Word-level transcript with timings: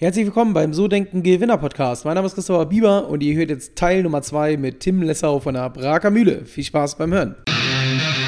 Herzlich 0.00 0.26
willkommen 0.26 0.54
beim 0.54 0.72
So 0.74 0.86
Denken 0.86 1.24
Gewinner 1.24 1.58
Podcast. 1.58 2.04
Mein 2.04 2.14
Name 2.14 2.28
ist 2.28 2.34
Christopher 2.36 2.66
Bieber 2.66 3.08
und 3.08 3.20
ihr 3.20 3.34
hört 3.34 3.50
jetzt 3.50 3.74
Teil 3.74 4.04
Nummer 4.04 4.22
2 4.22 4.56
mit 4.56 4.78
Tim 4.78 5.02
Lessau 5.02 5.40
von 5.40 5.54
der 5.54 5.68
Braker 5.70 6.10
Mühle. 6.10 6.44
Viel 6.44 6.62
Spaß 6.62 6.98
beim 6.98 7.12
Hören. 7.12 7.34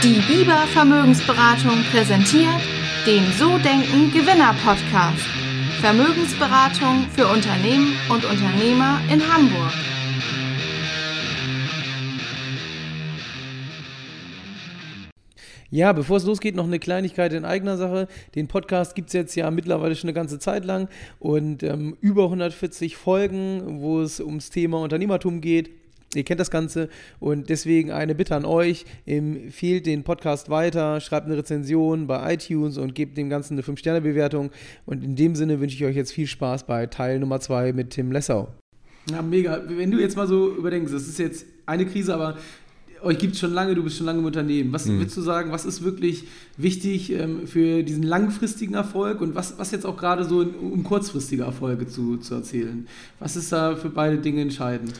Die 0.02 0.20
Bieber 0.26 0.66
Vermögensberatung 0.72 1.84
präsentiert 1.92 2.60
den 3.06 3.22
So 3.38 3.56
Denken 3.58 4.10
Gewinner 4.10 4.52
Podcast. 4.64 5.22
Vermögensberatung 5.80 7.06
für 7.14 7.28
Unternehmen 7.28 7.92
und 8.08 8.24
Unternehmer 8.24 8.98
in 9.08 9.22
Hamburg. 9.32 9.72
Ja, 15.72 15.92
bevor 15.92 16.16
es 16.16 16.24
losgeht, 16.24 16.56
noch 16.56 16.66
eine 16.66 16.80
Kleinigkeit 16.80 17.32
in 17.32 17.44
eigener 17.44 17.76
Sache. 17.76 18.08
Den 18.34 18.48
Podcast 18.48 18.96
gibt 18.96 19.10
es 19.10 19.12
jetzt 19.12 19.36
ja 19.36 19.48
mittlerweile 19.52 19.94
schon 19.94 20.08
eine 20.08 20.14
ganze 20.14 20.40
Zeit 20.40 20.64
lang 20.64 20.88
und 21.20 21.62
ähm, 21.62 21.96
über 22.00 22.24
140 22.24 22.96
Folgen, 22.96 23.80
wo 23.80 24.00
es 24.00 24.18
ums 24.18 24.50
Thema 24.50 24.80
Unternehmertum 24.80 25.40
geht. 25.40 25.70
Ihr 26.16 26.24
kennt 26.24 26.40
das 26.40 26.50
Ganze 26.50 26.88
und 27.20 27.50
deswegen 27.50 27.92
eine 27.92 28.16
Bitte 28.16 28.34
an 28.34 28.44
euch. 28.44 28.84
Empfehlt 29.06 29.86
den 29.86 30.02
Podcast 30.02 30.50
weiter, 30.50 31.00
schreibt 31.00 31.26
eine 31.26 31.36
Rezension 31.36 32.08
bei 32.08 32.34
iTunes 32.34 32.76
und 32.76 32.96
gebt 32.96 33.16
dem 33.16 33.30
Ganzen 33.30 33.54
eine 33.54 33.62
5-Sterne-Bewertung. 33.62 34.50
Und 34.86 35.04
in 35.04 35.14
dem 35.14 35.36
Sinne 35.36 35.60
wünsche 35.60 35.76
ich 35.76 35.84
euch 35.84 35.94
jetzt 35.94 36.10
viel 36.12 36.26
Spaß 36.26 36.64
bei 36.64 36.86
Teil 36.86 37.20
Nummer 37.20 37.38
2 37.38 37.74
mit 37.74 37.90
Tim 37.90 38.10
Lessau. 38.10 38.48
Ja, 39.08 39.22
mega. 39.22 39.62
Wenn 39.68 39.92
du 39.92 40.00
jetzt 40.00 40.16
mal 40.16 40.26
so 40.26 40.52
überdenkst, 40.52 40.92
das 40.92 41.06
ist 41.06 41.20
jetzt 41.20 41.46
eine 41.64 41.86
Krise, 41.86 42.12
aber 42.12 42.38
euch 43.02 43.18
gibt 43.18 43.34
es 43.34 43.40
schon 43.40 43.52
lange, 43.52 43.74
du 43.74 43.82
bist 43.82 43.96
schon 43.96 44.06
lange 44.06 44.20
im 44.20 44.24
Unternehmen. 44.24 44.72
Was 44.72 44.86
mhm. 44.86 44.98
würdest 44.98 45.16
du 45.16 45.22
sagen, 45.22 45.52
was 45.52 45.64
ist 45.64 45.82
wirklich 45.82 46.24
wichtig 46.56 47.12
ähm, 47.12 47.46
für 47.46 47.82
diesen 47.82 48.02
langfristigen 48.02 48.74
Erfolg 48.74 49.20
und 49.20 49.34
was, 49.34 49.58
was 49.58 49.70
jetzt 49.70 49.86
auch 49.86 49.96
gerade 49.96 50.24
so 50.24 50.42
in, 50.42 50.54
um 50.54 50.84
kurzfristige 50.84 51.44
Erfolge 51.44 51.86
zu, 51.86 52.18
zu 52.18 52.34
erzählen? 52.34 52.86
Was 53.18 53.36
ist 53.36 53.52
da 53.52 53.76
für 53.76 53.90
beide 53.90 54.18
Dinge 54.18 54.42
entscheidend? 54.42 54.92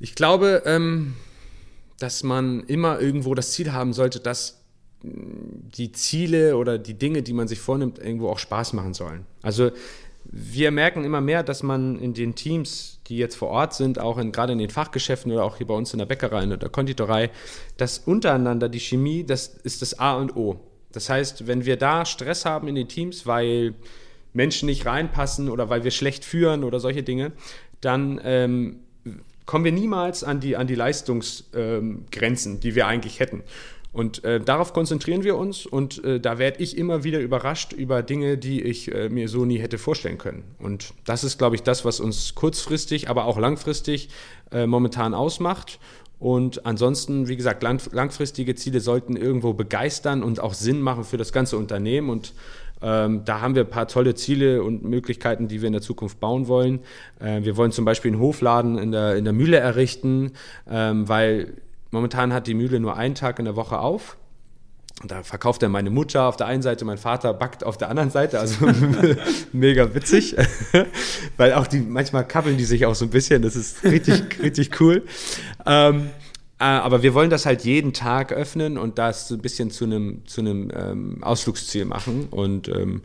Ich 0.00 0.14
glaube, 0.14 0.62
ähm, 0.66 1.14
dass 1.98 2.22
man 2.22 2.64
immer 2.64 3.00
irgendwo 3.00 3.34
das 3.34 3.52
Ziel 3.52 3.72
haben 3.72 3.92
sollte, 3.92 4.20
dass 4.20 4.60
die 5.02 5.92
Ziele 5.92 6.56
oder 6.56 6.78
die 6.78 6.94
Dinge, 6.94 7.22
die 7.22 7.32
man 7.32 7.48
sich 7.48 7.60
vornimmt, 7.60 7.98
irgendwo 7.98 8.28
auch 8.28 8.38
Spaß 8.38 8.72
machen 8.72 8.94
sollen. 8.94 9.24
Also 9.42 9.70
wir 10.30 10.70
merken 10.70 11.04
immer 11.04 11.20
mehr, 11.20 11.42
dass 11.42 11.62
man 11.62 11.98
in 11.98 12.14
den 12.14 12.34
Teams, 12.34 13.00
die 13.06 13.16
jetzt 13.16 13.36
vor 13.36 13.48
Ort 13.48 13.74
sind, 13.74 13.98
auch 13.98 14.18
in, 14.18 14.32
gerade 14.32 14.52
in 14.52 14.58
den 14.58 14.70
Fachgeschäften 14.70 15.32
oder 15.32 15.44
auch 15.44 15.56
hier 15.56 15.66
bei 15.66 15.74
uns 15.74 15.92
in 15.92 15.98
der 15.98 16.06
Bäckerei 16.06 16.42
und 16.42 16.62
der 16.62 16.68
Konditorei, 16.68 17.30
dass 17.76 17.98
untereinander 17.98 18.68
die 18.68 18.80
Chemie, 18.80 19.24
das 19.24 19.46
ist 19.46 19.82
das 19.82 19.98
A 19.98 20.16
und 20.16 20.36
O. 20.36 20.60
Das 20.92 21.08
heißt, 21.08 21.46
wenn 21.46 21.64
wir 21.66 21.76
da 21.76 22.04
Stress 22.04 22.44
haben 22.44 22.68
in 22.68 22.74
den 22.74 22.88
Teams, 22.88 23.26
weil 23.26 23.74
Menschen 24.32 24.66
nicht 24.66 24.86
reinpassen 24.86 25.48
oder 25.48 25.68
weil 25.68 25.84
wir 25.84 25.90
schlecht 25.90 26.24
führen 26.24 26.64
oder 26.64 26.80
solche 26.80 27.02
Dinge, 27.02 27.32
dann 27.80 28.20
ähm, 28.24 28.80
kommen 29.46 29.64
wir 29.64 29.72
niemals 29.72 30.24
an 30.24 30.40
die, 30.40 30.56
an 30.56 30.66
die 30.66 30.74
Leistungsgrenzen, 30.74 32.54
ähm, 32.54 32.60
die 32.60 32.74
wir 32.74 32.86
eigentlich 32.86 33.20
hätten. 33.20 33.42
Und 33.96 34.24
äh, 34.24 34.40
darauf 34.40 34.74
konzentrieren 34.74 35.24
wir 35.24 35.38
uns 35.38 35.64
und 35.64 36.04
äh, 36.04 36.20
da 36.20 36.36
werde 36.36 36.62
ich 36.62 36.76
immer 36.76 37.02
wieder 37.02 37.18
überrascht 37.18 37.72
über 37.72 38.02
Dinge, 38.02 38.36
die 38.36 38.60
ich 38.60 38.94
äh, 38.94 39.08
mir 39.08 39.26
so 39.30 39.46
nie 39.46 39.56
hätte 39.56 39.78
vorstellen 39.78 40.18
können. 40.18 40.44
Und 40.58 40.92
das 41.06 41.24
ist, 41.24 41.38
glaube 41.38 41.56
ich, 41.56 41.62
das, 41.62 41.86
was 41.86 41.98
uns 41.98 42.34
kurzfristig, 42.34 43.08
aber 43.08 43.24
auch 43.24 43.38
langfristig 43.38 44.10
äh, 44.52 44.66
momentan 44.66 45.14
ausmacht. 45.14 45.78
Und 46.18 46.66
ansonsten, 46.66 47.26
wie 47.28 47.36
gesagt, 47.36 47.62
lang, 47.62 47.80
langfristige 47.90 48.54
Ziele 48.54 48.80
sollten 48.80 49.16
irgendwo 49.16 49.54
begeistern 49.54 50.22
und 50.22 50.40
auch 50.40 50.52
Sinn 50.52 50.82
machen 50.82 51.04
für 51.04 51.16
das 51.16 51.32
ganze 51.32 51.56
Unternehmen. 51.56 52.10
Und 52.10 52.34
ähm, 52.82 53.24
da 53.24 53.40
haben 53.40 53.54
wir 53.54 53.64
ein 53.64 53.70
paar 53.70 53.88
tolle 53.88 54.14
Ziele 54.14 54.62
und 54.62 54.84
Möglichkeiten, 54.84 55.48
die 55.48 55.62
wir 55.62 55.68
in 55.68 55.72
der 55.72 55.80
Zukunft 55.80 56.20
bauen 56.20 56.48
wollen. 56.48 56.80
Äh, 57.18 57.44
wir 57.44 57.56
wollen 57.56 57.72
zum 57.72 57.86
Beispiel 57.86 58.12
einen 58.12 58.20
Hofladen 58.20 58.76
in 58.76 58.92
der, 58.92 59.16
in 59.16 59.24
der 59.24 59.32
Mühle 59.32 59.56
errichten, 59.56 60.32
ähm, 60.68 61.08
weil 61.08 61.54
Momentan 61.96 62.34
hat 62.34 62.46
die 62.46 62.52
Mühle 62.52 62.78
nur 62.78 62.94
einen 62.98 63.14
Tag 63.14 63.38
in 63.38 63.46
der 63.46 63.56
Woche 63.56 63.78
auf. 63.78 64.18
Und 65.00 65.10
da 65.10 65.22
verkauft 65.22 65.62
er 65.62 65.70
meine 65.70 65.88
Mutter 65.88 66.24
auf 66.24 66.36
der 66.36 66.46
einen 66.46 66.60
Seite, 66.60 66.84
mein 66.84 66.98
Vater 66.98 67.32
backt 67.32 67.64
auf 67.64 67.78
der 67.78 67.88
anderen 67.88 68.10
Seite, 68.10 68.38
also 68.38 68.66
mega 69.54 69.94
witzig, 69.94 70.36
weil 71.38 71.54
auch 71.54 71.66
die, 71.66 71.80
manchmal 71.80 72.28
kappeln 72.28 72.58
die 72.58 72.66
sich 72.66 72.84
auch 72.84 72.94
so 72.94 73.06
ein 73.06 73.10
bisschen, 73.10 73.40
das 73.40 73.56
ist 73.56 73.82
richtig, 73.82 74.38
richtig 74.42 74.78
cool. 74.78 75.04
Ähm, 75.64 76.10
äh, 76.58 76.64
aber 76.64 77.02
wir 77.02 77.14
wollen 77.14 77.30
das 77.30 77.46
halt 77.46 77.64
jeden 77.64 77.94
Tag 77.94 78.30
öffnen 78.30 78.76
und 78.76 78.98
das 78.98 79.28
so 79.28 79.36
ein 79.36 79.40
bisschen 79.40 79.70
zu 79.70 79.84
einem, 79.84 80.26
zu 80.26 80.42
einem 80.42 80.70
ähm, 80.74 81.24
Ausflugsziel 81.24 81.86
machen 81.86 82.28
und 82.30 82.68
ähm, 82.68 83.00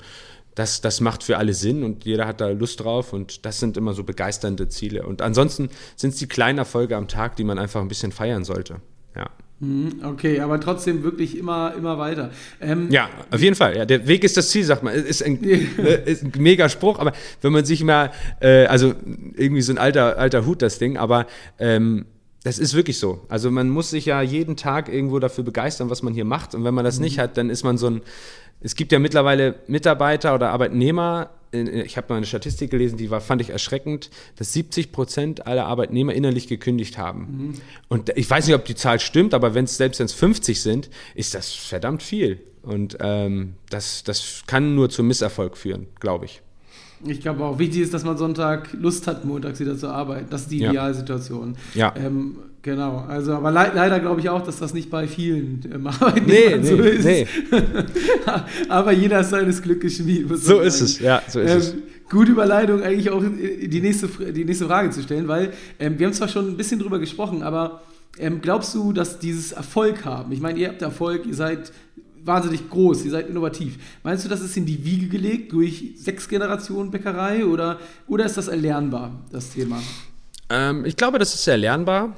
das, 0.55 0.81
das 0.81 0.99
macht 0.99 1.23
für 1.23 1.37
alle 1.37 1.53
Sinn 1.53 1.83
und 1.83 2.05
jeder 2.05 2.27
hat 2.27 2.41
da 2.41 2.49
Lust 2.49 2.81
drauf 2.81 3.13
und 3.13 3.45
das 3.45 3.59
sind 3.59 3.77
immer 3.77 3.93
so 3.93 4.03
begeisternde 4.03 4.67
Ziele. 4.67 5.05
Und 5.05 5.21
ansonsten 5.21 5.69
sind 5.95 6.11
es 6.11 6.17
die 6.17 6.27
kleinen 6.27 6.57
Erfolge 6.57 6.97
am 6.97 7.07
Tag, 7.07 7.35
die 7.35 7.43
man 7.43 7.57
einfach 7.57 7.81
ein 7.81 7.87
bisschen 7.87 8.11
feiern 8.11 8.43
sollte. 8.43 8.81
Ja. 9.15 9.29
Mhm, 9.61 10.01
okay, 10.03 10.39
aber 10.39 10.59
trotzdem 10.59 11.03
wirklich 11.03 11.37
immer, 11.37 11.73
immer 11.77 11.99
weiter. 11.99 12.31
Ähm, 12.59 12.89
ja, 12.89 13.09
auf 13.29 13.41
jeden 13.41 13.55
Fall. 13.55 13.77
Ja, 13.77 13.85
der 13.85 14.07
Weg 14.07 14.23
ist 14.23 14.35
das 14.35 14.49
Ziel, 14.49 14.63
sagt 14.63 14.81
man. 14.81 14.93
Ist 14.95 15.23
ein, 15.23 15.39
ne, 15.41 15.53
ist 15.53 16.23
ein 16.23 16.31
mega 16.39 16.67
Spruch, 16.67 16.97
aber 16.97 17.13
wenn 17.41 17.51
man 17.51 17.63
sich 17.63 17.83
mal, 17.83 18.11
äh, 18.39 18.65
also 18.65 18.95
irgendwie 19.35 19.61
so 19.61 19.71
ein 19.71 19.77
alter, 19.77 20.17
alter 20.17 20.47
Hut, 20.47 20.63
das 20.63 20.79
Ding, 20.79 20.97
aber 20.97 21.27
ähm, 21.59 22.05
das 22.43 22.57
ist 22.57 22.73
wirklich 22.73 22.97
so. 22.97 23.21
Also 23.29 23.51
man 23.51 23.69
muss 23.69 23.91
sich 23.91 24.07
ja 24.07 24.23
jeden 24.23 24.55
Tag 24.55 24.89
irgendwo 24.89 25.19
dafür 25.19 25.43
begeistern, 25.43 25.91
was 25.91 26.01
man 26.01 26.13
hier 26.13 26.25
macht. 26.25 26.55
Und 26.55 26.63
wenn 26.63 26.73
man 26.73 26.83
das 26.83 26.97
mhm. 26.97 27.03
nicht 27.03 27.19
hat, 27.19 27.37
dann 27.37 27.51
ist 27.51 27.63
man 27.63 27.77
so 27.77 27.87
ein, 27.87 28.01
es 28.61 28.75
gibt 28.75 28.91
ja 28.91 28.97
mittlerweile 28.97 29.59
Mitarbeiter 29.67 30.33
oder 30.33 30.49
Arbeitnehmer, 30.49 31.29
ich 31.51 31.97
habe 31.97 32.07
mal 32.09 32.17
eine 32.17 32.25
Statistik 32.25 32.71
gelesen, 32.71 32.97
die 32.97 33.11
war, 33.11 33.19
fand 33.19 33.41
ich 33.41 33.49
erschreckend, 33.49 34.09
dass 34.37 34.53
70 34.53 34.91
Prozent 34.91 35.47
aller 35.47 35.65
Arbeitnehmer 35.65 36.13
innerlich 36.13 36.47
gekündigt 36.47 36.97
haben. 36.97 37.19
Mhm. 37.19 37.53
Und 37.89 38.09
ich 38.17 38.29
weiß 38.29 38.47
nicht, 38.47 38.55
ob 38.55 38.65
die 38.65 38.75
Zahl 38.75 38.99
stimmt, 38.99 39.33
aber 39.33 39.53
wenn 39.53 39.65
es 39.65 39.77
selbst 39.77 39.99
wenn 39.99 40.05
es 40.05 40.13
50 40.13 40.61
sind, 40.61 40.89
ist 41.13 41.33
das 41.33 41.51
verdammt 41.51 42.03
viel. 42.03 42.39
Und 42.61 42.97
ähm, 43.01 43.55
das, 43.69 44.03
das 44.03 44.43
kann 44.47 44.75
nur 44.75 44.89
zum 44.89 45.07
Misserfolg 45.07 45.57
führen, 45.57 45.87
glaube 45.99 46.25
ich. 46.25 46.41
Ich 47.03 47.19
glaube 47.19 47.43
auch, 47.43 47.57
wichtig 47.57 47.81
ist, 47.81 47.93
dass 47.93 48.03
man 48.03 48.17
Sonntag 48.17 48.71
Lust 48.73 49.07
hat, 49.07 49.25
montags 49.25 49.59
wieder 49.59 49.75
zu 49.75 49.87
arbeiten. 49.87 50.27
Das 50.29 50.43
ist 50.43 50.51
die 50.51 50.63
Idealsituation. 50.63 51.55
Ja. 51.73 51.93
Ähm, 51.95 52.37
genau. 52.61 53.05
Also, 53.07 53.33
aber 53.33 53.51
le 53.51 53.71
leider 53.73 53.99
glaube 53.99 54.21
ich 54.21 54.29
auch, 54.29 54.41
dass 54.41 54.59
das 54.59 54.73
nicht 54.73 54.89
bei 54.89 55.07
vielen 55.07 55.61
ähm, 55.73 55.87
Arbeitnehmern 55.99 56.61
nee, 56.61 56.67
so 56.67 56.75
nee, 56.75 56.89
ist. 56.89 57.05
Nee. 57.05 57.27
aber 58.69 58.91
jeder 58.91 59.21
ist 59.21 59.29
seines 59.29 59.61
Glückes 59.61 59.97
Schmied. 59.97 60.27
So 60.37 60.59
ist 60.59 60.81
es, 60.81 60.99
ja, 60.99 61.21
so 61.27 61.39
ist 61.39 61.51
ähm, 61.51 61.57
es. 61.57 61.75
Gute 62.09 62.31
Überleitung, 62.31 62.83
eigentlich 62.83 63.09
auch 63.09 63.23
die 63.23 63.81
nächste, 63.81 64.07
die 64.07 64.43
nächste 64.43 64.65
Frage 64.65 64.89
zu 64.89 65.01
stellen, 65.01 65.29
weil 65.29 65.53
ähm, 65.79 65.97
wir 65.97 66.07
haben 66.07 66.13
zwar 66.13 66.27
schon 66.27 66.45
ein 66.47 66.57
bisschen 66.57 66.79
drüber 66.79 66.99
gesprochen, 66.99 67.41
aber 67.41 67.83
ähm, 68.19 68.41
glaubst 68.41 68.75
du, 68.75 68.91
dass 68.91 69.19
dieses 69.19 69.53
Erfolg 69.53 70.03
haben? 70.03 70.31
Ich 70.33 70.41
meine, 70.41 70.59
ihr 70.59 70.67
habt 70.67 70.81
Erfolg, 70.81 71.25
ihr 71.25 71.35
seid 71.35 71.71
wahnsinnig 72.23 72.69
groß, 72.69 73.05
ihr 73.05 73.11
seid 73.11 73.29
innovativ. 73.29 73.77
Meinst 74.03 74.25
du, 74.25 74.29
das 74.29 74.41
ist 74.41 74.55
in 74.57 74.65
die 74.65 74.83
Wiege 74.83 75.07
gelegt 75.07 75.53
durch 75.53 75.93
sechs 75.95 76.27
Generationen 76.27 76.91
Bäckerei 76.91 77.45
oder, 77.45 77.79
oder 78.07 78.25
ist 78.25 78.37
das 78.37 78.47
erlernbar, 78.47 79.11
das 79.31 79.51
Thema? 79.51 79.81
Ähm, 80.49 80.85
ich 80.85 80.95
glaube, 80.95 81.19
das 81.19 81.33
ist 81.33 81.47
erlernbar. 81.47 82.15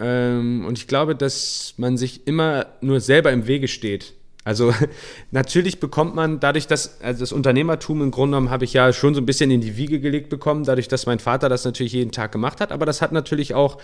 Ähm, 0.00 0.64
und 0.66 0.78
ich 0.78 0.86
glaube, 0.86 1.14
dass 1.14 1.74
man 1.76 1.96
sich 1.96 2.26
immer 2.26 2.66
nur 2.80 3.00
selber 3.00 3.30
im 3.32 3.46
Wege 3.46 3.68
steht. 3.68 4.14
Also 4.42 4.72
natürlich 5.30 5.80
bekommt 5.80 6.14
man 6.14 6.40
dadurch, 6.40 6.66
dass 6.66 7.02
also 7.02 7.20
das 7.20 7.32
Unternehmertum 7.32 8.00
im 8.00 8.10
Grunde 8.10 8.36
genommen 8.36 8.50
habe 8.50 8.64
ich 8.64 8.72
ja 8.72 8.92
schon 8.94 9.14
so 9.14 9.20
ein 9.20 9.26
bisschen 9.26 9.50
in 9.50 9.60
die 9.60 9.76
Wiege 9.76 10.00
gelegt 10.00 10.30
bekommen, 10.30 10.64
dadurch, 10.64 10.88
dass 10.88 11.04
mein 11.04 11.18
Vater 11.18 11.50
das 11.50 11.66
natürlich 11.66 11.92
jeden 11.92 12.10
Tag 12.10 12.32
gemacht 12.32 12.60
hat, 12.60 12.72
aber 12.72 12.86
das 12.86 13.02
hat 13.02 13.12
natürlich 13.12 13.54
auch 13.54 13.78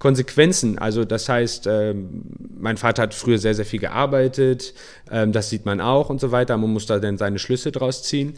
Konsequenzen. 0.00 0.78
Also 0.78 1.04
das 1.04 1.28
heißt, 1.28 1.68
ähm, 1.68 2.22
mein 2.58 2.76
Vater 2.76 3.02
hat 3.02 3.14
früher 3.14 3.38
sehr, 3.38 3.54
sehr 3.54 3.64
viel 3.64 3.80
gearbeitet, 3.80 4.74
ähm, 5.10 5.30
das 5.30 5.50
sieht 5.50 5.64
man 5.64 5.80
auch 5.80 6.10
und 6.10 6.20
so 6.20 6.32
weiter, 6.32 6.56
man 6.56 6.72
muss 6.72 6.86
da 6.86 6.98
dann 6.98 7.16
seine 7.16 7.38
Schlüsse 7.38 7.70
draus 7.70 8.02
ziehen. 8.02 8.34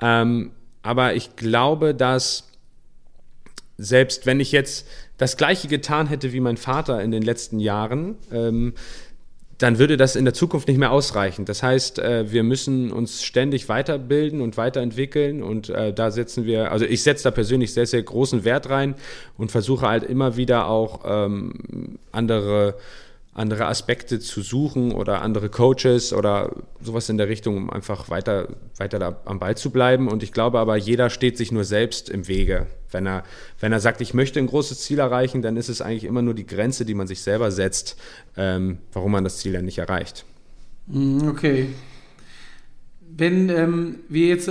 Ähm, 0.00 0.52
aber 0.82 1.14
ich 1.14 1.36
glaube, 1.36 1.94
dass 1.94 2.48
selbst 3.76 4.26
wenn 4.26 4.40
ich 4.40 4.52
jetzt 4.52 4.86
das 5.20 5.36
gleiche 5.36 5.68
getan 5.68 6.06
hätte 6.06 6.32
wie 6.32 6.40
mein 6.40 6.56
Vater 6.56 7.02
in 7.02 7.10
den 7.10 7.22
letzten 7.22 7.60
Jahren, 7.60 8.16
ähm, 8.32 8.72
dann 9.58 9.78
würde 9.78 9.98
das 9.98 10.16
in 10.16 10.24
der 10.24 10.32
Zukunft 10.32 10.66
nicht 10.66 10.78
mehr 10.78 10.90
ausreichen. 10.90 11.44
Das 11.44 11.62
heißt, 11.62 11.98
äh, 11.98 12.32
wir 12.32 12.42
müssen 12.42 12.90
uns 12.90 13.22
ständig 13.22 13.68
weiterbilden 13.68 14.40
und 14.40 14.56
weiterentwickeln 14.56 15.42
und 15.42 15.68
äh, 15.68 15.92
da 15.92 16.10
setzen 16.10 16.46
wir, 16.46 16.72
also 16.72 16.86
ich 16.86 17.02
setze 17.02 17.24
da 17.24 17.32
persönlich 17.32 17.74
sehr, 17.74 17.84
sehr 17.84 18.02
großen 18.02 18.44
Wert 18.44 18.70
rein 18.70 18.94
und 19.36 19.50
versuche 19.52 19.86
halt 19.86 20.04
immer 20.04 20.38
wieder 20.38 20.68
auch 20.68 21.02
ähm, 21.04 21.98
andere 22.12 22.76
andere 23.40 23.66
Aspekte 23.66 24.20
zu 24.20 24.42
suchen 24.42 24.92
oder 24.92 25.22
andere 25.22 25.48
Coaches 25.48 26.12
oder 26.12 26.54
sowas 26.80 27.08
in 27.08 27.16
der 27.16 27.28
Richtung, 27.28 27.56
um 27.56 27.70
einfach 27.70 28.10
weiter, 28.10 28.48
weiter 28.76 28.98
da 28.98 29.20
am 29.24 29.38
Ball 29.38 29.56
zu 29.56 29.70
bleiben. 29.70 30.08
Und 30.08 30.22
ich 30.22 30.32
glaube 30.32 30.58
aber, 30.58 30.76
jeder 30.76 31.08
steht 31.08 31.38
sich 31.38 31.50
nur 31.50 31.64
selbst 31.64 32.10
im 32.10 32.28
Wege. 32.28 32.66
Wenn 32.90 33.06
er, 33.06 33.24
wenn 33.58 33.72
er 33.72 33.80
sagt, 33.80 34.02
ich 34.02 34.12
möchte 34.12 34.38
ein 34.38 34.46
großes 34.46 34.80
Ziel 34.80 34.98
erreichen, 34.98 35.40
dann 35.40 35.56
ist 35.56 35.70
es 35.70 35.80
eigentlich 35.80 36.04
immer 36.04 36.20
nur 36.20 36.34
die 36.34 36.46
Grenze, 36.46 36.84
die 36.84 36.94
man 36.94 37.06
sich 37.06 37.22
selber 37.22 37.50
setzt, 37.50 37.96
ähm, 38.36 38.78
warum 38.92 39.12
man 39.12 39.24
das 39.24 39.38
Ziel 39.38 39.54
dann 39.54 39.64
nicht 39.64 39.78
erreicht. 39.78 40.26
Mm, 40.86 41.28
okay. 41.28 41.68
Wenn 43.00 43.48
ähm, 43.48 44.00
wir 44.08 44.28
jetzt 44.28 44.50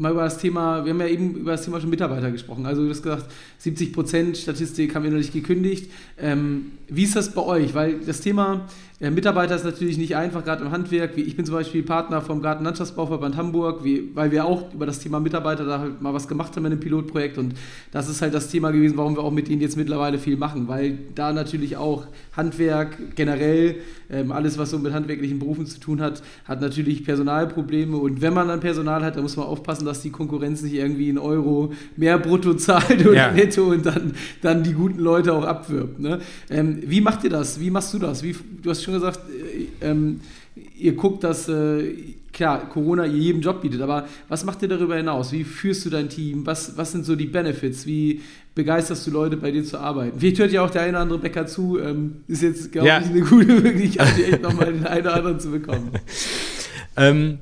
mal 0.00 0.12
über 0.12 0.24
das 0.24 0.38
Thema, 0.38 0.84
wir 0.84 0.92
haben 0.92 1.00
ja 1.00 1.06
eben 1.06 1.34
über 1.34 1.52
das 1.52 1.64
Thema 1.64 1.80
schon 1.80 1.90
Mitarbeiter 1.90 2.30
gesprochen. 2.30 2.66
Also 2.66 2.82
du 2.82 2.90
hast 2.90 3.02
gesagt, 3.02 3.30
70 3.58 3.92
Prozent 3.92 4.36
Statistik 4.36 4.94
haben 4.94 5.04
wir 5.04 5.10
noch 5.10 5.18
nicht 5.18 5.32
gekündigt. 5.32 5.90
Ähm, 6.18 6.72
wie 6.88 7.04
ist 7.04 7.14
das 7.14 7.32
bei 7.32 7.42
euch? 7.42 7.74
Weil 7.74 8.00
das 8.00 8.20
Thema 8.20 8.66
ja, 9.00 9.10
Mitarbeiter 9.10 9.56
ist 9.56 9.64
natürlich 9.64 9.96
nicht 9.96 10.14
einfach, 10.14 10.44
gerade 10.44 10.62
im 10.62 10.72
Handwerk. 10.72 11.16
Wie, 11.16 11.22
ich 11.22 11.34
bin 11.34 11.46
zum 11.46 11.54
Beispiel 11.54 11.82
Partner 11.82 12.20
vom 12.20 12.42
Gartenlandschaftsbauverband 12.42 13.34
Hamburg, 13.34 13.82
wie, 13.82 14.10
weil 14.14 14.30
wir 14.30 14.44
auch 14.44 14.74
über 14.74 14.84
das 14.84 14.98
Thema 14.98 15.20
Mitarbeiter 15.20 15.64
da 15.64 15.78
halt 15.78 16.02
mal 16.02 16.12
was 16.12 16.28
gemacht 16.28 16.54
haben 16.54 16.66
in 16.66 16.72
einem 16.72 16.80
Pilotprojekt. 16.80 17.38
Und 17.38 17.54
das 17.92 18.10
ist 18.10 18.20
halt 18.20 18.34
das 18.34 18.48
Thema 18.48 18.72
gewesen, 18.72 18.98
warum 18.98 19.16
wir 19.16 19.22
auch 19.22 19.30
mit 19.30 19.48
denen 19.48 19.62
jetzt 19.62 19.78
mittlerweile 19.78 20.18
viel 20.18 20.36
machen, 20.36 20.68
weil 20.68 20.98
da 21.14 21.32
natürlich 21.32 21.78
auch 21.78 22.08
Handwerk 22.36 23.16
generell, 23.16 23.76
ähm, 24.10 24.32
alles 24.32 24.58
was 24.58 24.68
so 24.68 24.78
mit 24.78 24.92
handwerklichen 24.92 25.38
Berufen 25.38 25.64
zu 25.64 25.80
tun 25.80 26.02
hat, 26.02 26.22
hat 26.44 26.60
natürlich 26.60 27.02
Personalprobleme. 27.02 27.96
Und 27.96 28.20
wenn 28.20 28.34
man 28.34 28.48
dann 28.48 28.60
Personal 28.60 29.02
hat, 29.02 29.16
dann 29.16 29.22
muss 29.22 29.34
man 29.34 29.46
aufpassen, 29.46 29.86
dass 29.90 30.02
die 30.02 30.10
Konkurrenz 30.10 30.62
nicht 30.62 30.74
irgendwie 30.74 31.08
in 31.08 31.18
Euro 31.18 31.72
mehr 31.96 32.18
brutto 32.18 32.54
zahlt 32.54 33.00
oder 33.06 33.14
ja. 33.14 33.32
netto 33.32 33.70
und 33.70 33.86
dann, 33.86 34.12
dann 34.42 34.62
die 34.62 34.72
guten 34.72 35.00
Leute 35.00 35.32
auch 35.32 35.44
abwirbt. 35.44 36.00
Ne? 36.00 36.20
Ähm, 36.50 36.82
wie 36.84 37.00
macht 37.00 37.24
ihr 37.24 37.30
das? 37.30 37.58
Wie 37.60 37.70
machst 37.70 37.94
du 37.94 37.98
das? 37.98 38.22
Wie, 38.22 38.36
du 38.62 38.68
hast 38.68 38.82
schon 38.82 38.90
schon 38.90 39.00
gesagt, 39.00 39.20
äh, 39.30 39.86
ähm, 39.86 40.20
ihr 40.78 40.94
guckt, 40.94 41.24
dass, 41.24 41.48
äh, 41.48 41.94
klar, 42.32 42.68
Corona 42.68 43.06
ihr 43.06 43.18
jedem 43.18 43.40
Job 43.40 43.62
bietet, 43.62 43.80
aber 43.80 44.06
was 44.28 44.44
macht 44.44 44.62
ihr 44.62 44.68
darüber 44.68 44.96
hinaus? 44.96 45.32
Wie 45.32 45.44
führst 45.44 45.84
du 45.84 45.90
dein 45.90 46.08
Team? 46.08 46.44
Was, 46.46 46.76
was 46.76 46.92
sind 46.92 47.04
so 47.04 47.16
die 47.16 47.26
Benefits? 47.26 47.86
Wie 47.86 48.20
begeisterst 48.54 49.06
du 49.06 49.10
Leute, 49.10 49.36
bei 49.36 49.50
dir 49.50 49.64
zu 49.64 49.78
arbeiten? 49.78 50.18
Vielleicht 50.18 50.38
hört 50.38 50.52
ja 50.52 50.62
auch 50.62 50.70
der 50.70 50.82
eine 50.82 50.90
oder 50.90 51.00
andere 51.00 51.18
Bäcker 51.18 51.46
zu. 51.46 51.78
Ähm, 51.78 52.22
ist 52.26 52.42
jetzt, 52.42 52.72
glaube 52.72 52.88
ja. 52.88 53.00
ich, 53.00 53.06
eine 53.06 53.20
gute 53.20 53.60
Möglichkeit, 53.60 54.18
echt 54.18 54.42
nochmal 54.42 54.72
den 54.72 54.86
einen 54.86 55.06
oder 55.06 55.14
anderen 55.14 55.40
zu 55.40 55.50
bekommen. 55.50 55.90
ähm, 56.96 57.38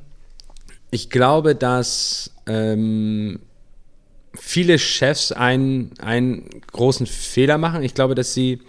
ich 0.90 1.10
glaube, 1.10 1.54
dass 1.54 2.30
ähm, 2.48 3.40
viele 4.34 4.78
Chefs 4.78 5.32
einen, 5.32 5.92
einen 6.00 6.48
großen 6.72 7.06
Fehler 7.06 7.58
machen. 7.58 7.82
Ich 7.82 7.94
glaube, 7.94 8.14
dass 8.14 8.34
sie 8.34 8.60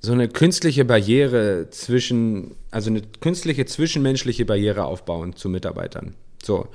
so 0.00 0.12
eine 0.12 0.28
künstliche 0.28 0.84
Barriere 0.84 1.68
zwischen, 1.70 2.54
also 2.70 2.90
eine 2.90 3.02
künstliche 3.20 3.66
zwischenmenschliche 3.66 4.44
Barriere 4.44 4.84
aufbauen 4.84 5.34
zu 5.34 5.48
Mitarbeitern. 5.48 6.14
So. 6.42 6.68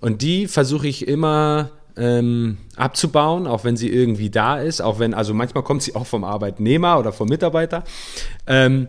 Und 0.00 0.22
die 0.22 0.48
versuche 0.48 0.88
ich 0.88 1.06
immer 1.06 1.70
ähm, 1.96 2.58
abzubauen, 2.76 3.46
auch 3.46 3.64
wenn 3.64 3.76
sie 3.76 3.88
irgendwie 3.88 4.28
da 4.28 4.60
ist, 4.60 4.80
auch 4.80 4.98
wenn, 4.98 5.14
also 5.14 5.34
manchmal 5.34 5.62
kommt 5.62 5.82
sie 5.82 5.94
auch 5.94 6.06
vom 6.06 6.24
Arbeitnehmer 6.24 6.98
oder 6.98 7.12
vom 7.12 7.28
Mitarbeiter. 7.28 7.84
Ähm, 8.46 8.88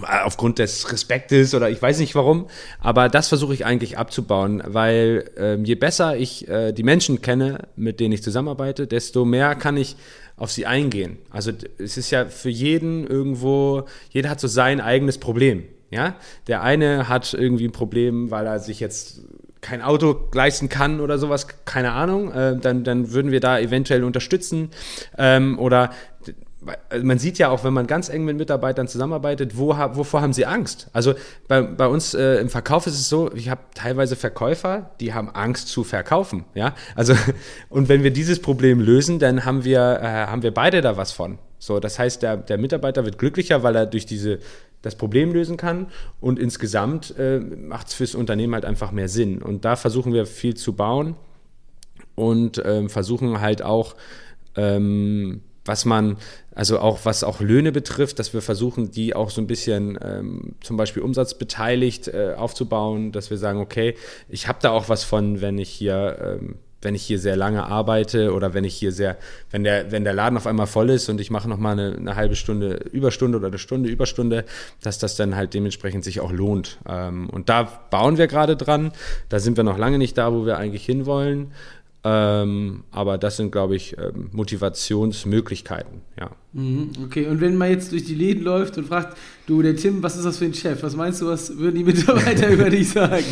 aufgrund 0.00 0.58
des 0.58 0.90
Respektes 0.90 1.54
oder 1.54 1.68
ich 1.68 1.80
weiß 1.80 1.98
nicht 1.98 2.14
warum, 2.14 2.46
aber 2.80 3.08
das 3.08 3.28
versuche 3.28 3.52
ich 3.52 3.66
eigentlich 3.66 3.98
abzubauen, 3.98 4.62
weil 4.64 5.30
ähm, 5.36 5.64
je 5.64 5.74
besser 5.74 6.16
ich 6.16 6.48
äh, 6.48 6.72
die 6.72 6.82
Menschen 6.82 7.20
kenne, 7.20 7.68
mit 7.76 8.00
denen 8.00 8.12
ich 8.12 8.22
zusammenarbeite, 8.22 8.86
desto 8.86 9.24
mehr 9.24 9.54
kann 9.54 9.76
ich 9.76 9.96
auf 10.36 10.50
sie 10.50 10.64
eingehen. 10.64 11.18
Also 11.30 11.52
es 11.78 11.98
ist 11.98 12.10
ja 12.10 12.24
für 12.24 12.48
jeden 12.48 13.06
irgendwo, 13.06 13.84
jeder 14.10 14.30
hat 14.30 14.40
so 14.40 14.48
sein 14.48 14.80
eigenes 14.80 15.18
Problem. 15.18 15.64
Ja, 15.90 16.16
der 16.46 16.62
eine 16.62 17.10
hat 17.10 17.34
irgendwie 17.34 17.66
ein 17.66 17.72
Problem, 17.72 18.30
weil 18.30 18.46
er 18.46 18.60
sich 18.60 18.80
jetzt 18.80 19.20
kein 19.60 19.82
Auto 19.82 20.28
leisten 20.32 20.70
kann 20.70 21.00
oder 21.00 21.18
sowas, 21.18 21.46
keine 21.66 21.92
Ahnung, 21.92 22.32
äh, 22.32 22.56
dann, 22.56 22.82
dann 22.82 23.12
würden 23.12 23.30
wir 23.30 23.40
da 23.40 23.58
eventuell 23.58 24.02
unterstützen. 24.02 24.70
Ähm, 25.18 25.58
oder 25.58 25.90
man 27.02 27.18
sieht 27.18 27.38
ja 27.38 27.48
auch, 27.48 27.64
wenn 27.64 27.72
man 27.72 27.86
ganz 27.86 28.08
eng 28.08 28.24
mit 28.24 28.36
Mitarbeitern 28.36 28.86
zusammenarbeitet, 28.86 29.56
wo, 29.58 29.70
wovor 29.70 30.20
haben 30.22 30.32
sie 30.32 30.46
Angst? 30.46 30.88
Also 30.92 31.14
bei, 31.48 31.62
bei 31.62 31.86
uns 31.86 32.14
äh, 32.14 32.36
im 32.36 32.48
Verkauf 32.48 32.86
ist 32.86 32.94
es 32.94 33.08
so, 33.08 33.32
ich 33.34 33.48
habe 33.48 33.62
teilweise 33.74 34.14
Verkäufer, 34.14 34.90
die 35.00 35.12
haben 35.12 35.28
Angst 35.30 35.68
zu 35.68 35.82
verkaufen. 35.82 36.44
Ja, 36.54 36.74
also 36.94 37.14
und 37.68 37.88
wenn 37.88 38.02
wir 38.04 38.12
dieses 38.12 38.40
Problem 38.40 38.80
lösen, 38.80 39.18
dann 39.18 39.44
haben 39.44 39.64
wir, 39.64 40.00
äh, 40.00 40.06
haben 40.26 40.42
wir 40.42 40.54
beide 40.54 40.80
da 40.80 40.96
was 40.96 41.12
von. 41.12 41.38
So, 41.58 41.80
das 41.80 41.98
heißt, 41.98 42.22
der, 42.22 42.36
der 42.36 42.58
Mitarbeiter 42.58 43.04
wird 43.04 43.18
glücklicher, 43.18 43.62
weil 43.62 43.76
er 43.76 43.86
durch 43.86 44.06
diese 44.06 44.38
das 44.82 44.96
Problem 44.96 45.32
lösen 45.32 45.56
kann 45.56 45.86
und 46.20 46.40
insgesamt 46.40 47.16
äh, 47.16 47.38
macht 47.38 47.86
es 47.86 47.94
fürs 47.94 48.16
Unternehmen 48.16 48.54
halt 48.54 48.64
einfach 48.64 48.90
mehr 48.90 49.08
Sinn. 49.08 49.40
Und 49.40 49.64
da 49.64 49.76
versuchen 49.76 50.12
wir 50.12 50.26
viel 50.26 50.54
zu 50.54 50.72
bauen 50.72 51.14
und 52.16 52.60
ähm, 52.64 52.88
versuchen 52.90 53.40
halt 53.40 53.62
auch 53.62 53.94
ähm, 54.56 55.42
was 55.64 55.84
man, 55.84 56.16
also 56.54 56.78
auch 56.80 57.00
was 57.04 57.24
auch 57.24 57.40
Löhne 57.40 57.72
betrifft, 57.72 58.18
dass 58.18 58.34
wir 58.34 58.42
versuchen, 58.42 58.90
die 58.90 59.14
auch 59.14 59.30
so 59.30 59.40
ein 59.40 59.46
bisschen 59.46 59.98
ähm, 60.02 60.54
zum 60.60 60.76
Beispiel 60.76 61.02
umsatzbeteiligt 61.02 62.08
äh, 62.08 62.34
aufzubauen, 62.36 63.12
dass 63.12 63.30
wir 63.30 63.38
sagen, 63.38 63.60
okay, 63.60 63.94
ich 64.28 64.48
habe 64.48 64.58
da 64.60 64.70
auch 64.70 64.88
was 64.88 65.04
von, 65.04 65.40
wenn 65.40 65.58
ich 65.58 65.70
hier, 65.70 66.18
ähm, 66.20 66.56
wenn 66.82 66.96
ich 66.96 67.04
hier 67.04 67.20
sehr 67.20 67.36
lange 67.36 67.64
arbeite 67.64 68.32
oder 68.32 68.54
wenn 68.54 68.64
ich 68.64 68.74
hier 68.74 68.90
sehr, 68.90 69.16
wenn 69.52 69.62
der, 69.62 69.92
wenn 69.92 70.02
der 70.02 70.14
Laden 70.14 70.36
auf 70.36 70.48
einmal 70.48 70.66
voll 70.66 70.90
ist 70.90 71.08
und 71.08 71.20
ich 71.20 71.30
mache 71.30 71.48
nochmal 71.48 71.78
eine, 71.78 71.96
eine 71.96 72.16
halbe 72.16 72.34
Stunde 72.34 72.74
Überstunde 72.90 73.38
oder 73.38 73.46
eine 73.46 73.58
Stunde 73.58 73.88
Überstunde, 73.88 74.44
dass 74.82 74.98
das 74.98 75.14
dann 75.14 75.36
halt 75.36 75.54
dementsprechend 75.54 76.02
sich 76.02 76.20
auch 76.20 76.32
lohnt. 76.32 76.78
Ähm, 76.88 77.30
und 77.30 77.48
da 77.48 77.62
bauen 77.62 78.18
wir 78.18 78.26
gerade 78.26 78.56
dran. 78.56 78.90
Da 79.28 79.38
sind 79.38 79.56
wir 79.56 79.62
noch 79.62 79.78
lange 79.78 79.98
nicht 79.98 80.18
da, 80.18 80.32
wo 80.32 80.44
wir 80.44 80.58
eigentlich 80.58 80.84
hinwollen. 80.84 81.52
Ähm, 82.04 82.82
aber 82.90 83.16
das 83.16 83.36
sind, 83.36 83.52
glaube 83.52 83.76
ich, 83.76 83.96
ähm, 83.96 84.28
Motivationsmöglichkeiten, 84.32 86.00
ja. 86.18 86.30
Mhm, 86.52 86.90
okay, 87.04 87.26
und 87.26 87.40
wenn 87.40 87.56
man 87.56 87.70
jetzt 87.70 87.92
durch 87.92 88.04
die 88.04 88.16
Läden 88.16 88.42
läuft 88.42 88.76
und 88.76 88.88
fragt, 88.88 89.16
du, 89.46 89.62
der 89.62 89.76
Tim, 89.76 90.02
was 90.02 90.16
ist 90.16 90.24
das 90.24 90.38
für 90.38 90.46
ein 90.46 90.54
Chef? 90.54 90.82
Was 90.82 90.96
meinst 90.96 91.20
du, 91.20 91.28
was 91.28 91.58
würden 91.58 91.76
die 91.76 91.84
Mitarbeiter 91.84 92.48
über 92.50 92.70
dich 92.70 92.90
sagen? 92.90 93.24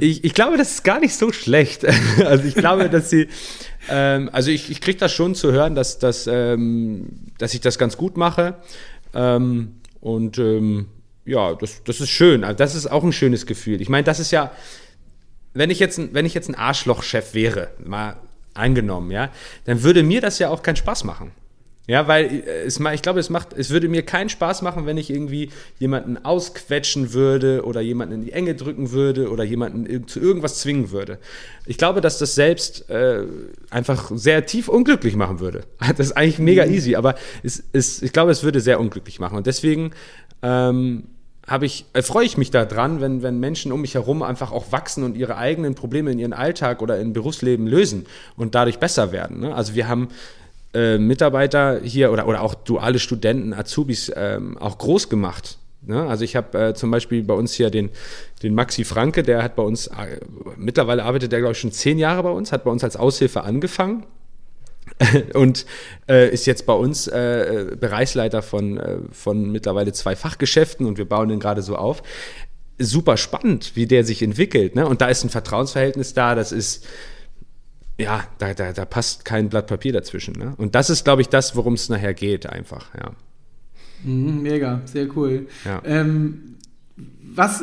Ich, 0.00 0.24
ich 0.24 0.34
glaube, 0.34 0.56
das 0.56 0.72
ist 0.72 0.84
gar 0.84 0.98
nicht 0.98 1.14
so 1.14 1.30
schlecht. 1.32 1.86
Also 2.24 2.44
ich 2.44 2.56
glaube, 2.56 2.90
dass 2.90 3.08
sie, 3.08 3.28
ähm, 3.88 4.30
also 4.32 4.50
ich, 4.50 4.68
ich 4.68 4.80
kriege 4.80 4.98
das 4.98 5.12
schon 5.12 5.36
zu 5.36 5.52
hören, 5.52 5.76
dass, 5.76 6.00
dass, 6.00 6.26
ähm, 6.26 7.06
dass 7.38 7.54
ich 7.54 7.60
das 7.60 7.78
ganz 7.78 7.96
gut 7.96 8.16
mache. 8.16 8.54
Ähm, 9.14 9.76
und 10.00 10.38
ähm, 10.38 10.86
ja, 11.24 11.54
das, 11.54 11.84
das 11.84 12.00
ist 12.00 12.10
schön. 12.10 12.42
Also 12.42 12.56
das 12.56 12.74
ist 12.74 12.86
auch 12.86 13.04
ein 13.04 13.12
schönes 13.12 13.46
Gefühl. 13.46 13.80
Ich 13.80 13.88
meine, 13.88 14.04
das 14.04 14.18
ist 14.18 14.32
ja, 14.32 14.50
wenn 15.56 15.70
ich 15.70 15.78
jetzt, 15.78 16.00
wenn 16.12 16.26
ich 16.26 16.34
jetzt 16.34 16.48
ein 16.48 16.54
Arschlochchef 16.54 17.34
wäre, 17.34 17.68
mal 17.84 18.16
angenommen, 18.54 19.10
ja, 19.10 19.30
dann 19.64 19.82
würde 19.82 20.02
mir 20.02 20.20
das 20.20 20.38
ja 20.38 20.50
auch 20.50 20.62
keinen 20.62 20.76
Spaß 20.76 21.04
machen. 21.04 21.32
Ja, 21.88 22.08
weil 22.08 22.24
äh, 22.24 22.64
es, 22.64 22.80
ich 22.80 23.02
glaube, 23.02 23.20
es 23.20 23.30
macht, 23.30 23.52
es 23.52 23.70
würde 23.70 23.88
mir 23.88 24.02
keinen 24.02 24.28
Spaß 24.28 24.62
machen, 24.62 24.86
wenn 24.86 24.96
ich 24.96 25.08
irgendwie 25.08 25.50
jemanden 25.78 26.24
ausquetschen 26.24 27.12
würde 27.12 27.64
oder 27.64 27.80
jemanden 27.80 28.14
in 28.14 28.24
die 28.24 28.32
Enge 28.32 28.56
drücken 28.56 28.90
würde 28.90 29.30
oder 29.30 29.44
jemanden 29.44 30.08
zu 30.08 30.18
irgendwas 30.18 30.60
zwingen 30.60 30.90
würde. 30.90 31.18
Ich 31.64 31.78
glaube, 31.78 32.00
dass 32.00 32.18
das 32.18 32.34
selbst 32.34 32.90
äh, 32.90 33.22
einfach 33.70 34.10
sehr 34.14 34.46
tief 34.46 34.68
unglücklich 34.68 35.14
machen 35.14 35.40
würde. 35.40 35.64
Das 35.96 36.08
ist 36.08 36.16
eigentlich 36.16 36.40
mega 36.40 36.66
mhm. 36.66 36.74
easy, 36.74 36.96
aber 36.96 37.14
es, 37.42 37.62
es, 37.72 38.02
ich 38.02 38.12
glaube, 38.12 38.32
es 38.32 38.42
würde 38.42 38.60
sehr 38.60 38.80
unglücklich 38.80 39.20
machen. 39.20 39.36
Und 39.36 39.46
deswegen 39.46 39.92
ähm, 40.42 41.04
habe 41.46 41.66
ich, 41.66 41.84
äh, 41.92 42.02
freue 42.02 42.26
ich 42.26 42.36
mich 42.36 42.50
daran, 42.50 43.00
wenn, 43.00 43.22
wenn 43.22 43.38
Menschen 43.38 43.72
um 43.72 43.80
mich 43.80 43.94
herum 43.94 44.22
einfach 44.22 44.52
auch 44.52 44.72
wachsen 44.72 45.04
und 45.04 45.16
ihre 45.16 45.36
eigenen 45.36 45.74
Probleme 45.74 46.10
in 46.10 46.18
ihren 46.18 46.32
Alltag 46.32 46.82
oder 46.82 46.98
in 46.98 47.12
Berufsleben 47.12 47.66
lösen 47.66 48.06
und 48.36 48.54
dadurch 48.54 48.78
besser 48.78 49.12
werden. 49.12 49.40
Ne? 49.40 49.54
Also 49.54 49.74
wir 49.74 49.88
haben 49.88 50.08
äh, 50.74 50.98
Mitarbeiter 50.98 51.80
hier 51.82 52.12
oder, 52.12 52.26
oder 52.26 52.42
auch 52.42 52.54
duale 52.54 52.98
Studenten, 52.98 53.54
Azubis 53.54 54.12
ähm, 54.14 54.58
auch 54.58 54.78
groß 54.78 55.08
gemacht. 55.08 55.58
Ne? 55.82 56.06
Also 56.06 56.24
ich 56.24 56.34
habe 56.34 56.58
äh, 56.58 56.74
zum 56.74 56.90
Beispiel 56.90 57.22
bei 57.22 57.34
uns 57.34 57.54
hier 57.54 57.70
den, 57.70 57.90
den 58.42 58.54
Maxi 58.54 58.84
Franke, 58.84 59.22
der 59.22 59.42
hat 59.42 59.54
bei 59.54 59.62
uns, 59.62 59.86
äh, 59.86 60.18
mittlerweile 60.56 61.04
arbeitet 61.04 61.30
der 61.30 61.40
glaube 61.40 61.52
ich 61.52 61.60
schon 61.60 61.72
zehn 61.72 61.98
Jahre 61.98 62.24
bei 62.24 62.30
uns, 62.30 62.50
hat 62.50 62.64
bei 62.64 62.70
uns 62.70 62.82
als 62.82 62.96
Aushilfe 62.96 63.44
angefangen 63.44 64.04
und 65.34 65.66
äh, 66.08 66.32
ist 66.32 66.46
jetzt 66.46 66.66
bei 66.66 66.72
uns 66.72 67.06
äh, 67.06 67.76
Bereichsleiter 67.78 68.42
von, 68.42 68.78
äh, 68.78 68.98
von 69.12 69.50
mittlerweile 69.50 69.92
zwei 69.92 70.16
Fachgeschäften 70.16 70.86
und 70.86 70.98
wir 70.98 71.04
bauen 71.04 71.28
den 71.28 71.40
gerade 71.40 71.62
so 71.62 71.76
auf. 71.76 72.02
Super 72.78 73.16
spannend, 73.16 73.72
wie 73.74 73.86
der 73.86 74.04
sich 74.04 74.22
entwickelt. 74.22 74.74
Ne? 74.74 74.86
Und 74.86 75.00
da 75.00 75.08
ist 75.08 75.24
ein 75.24 75.30
Vertrauensverhältnis 75.30 76.14
da, 76.14 76.34
das 76.34 76.52
ist, 76.52 76.86
ja, 77.98 78.24
da, 78.38 78.54
da, 78.54 78.72
da 78.72 78.84
passt 78.84 79.24
kein 79.24 79.48
Blatt 79.48 79.66
Papier 79.66 79.92
dazwischen. 79.92 80.34
Ne? 80.34 80.54
Und 80.56 80.74
das 80.74 80.90
ist, 80.90 81.04
glaube 81.04 81.22
ich, 81.22 81.28
das, 81.28 81.56
worum 81.56 81.74
es 81.74 81.88
nachher 81.88 82.14
geht, 82.14 82.46
einfach, 82.46 82.94
ja. 82.94 83.12
Mhm, 84.04 84.42
mega, 84.42 84.82
sehr 84.84 85.08
cool. 85.16 85.46
Ja. 85.64 85.82
Ähm, 85.84 86.56
was 87.22 87.62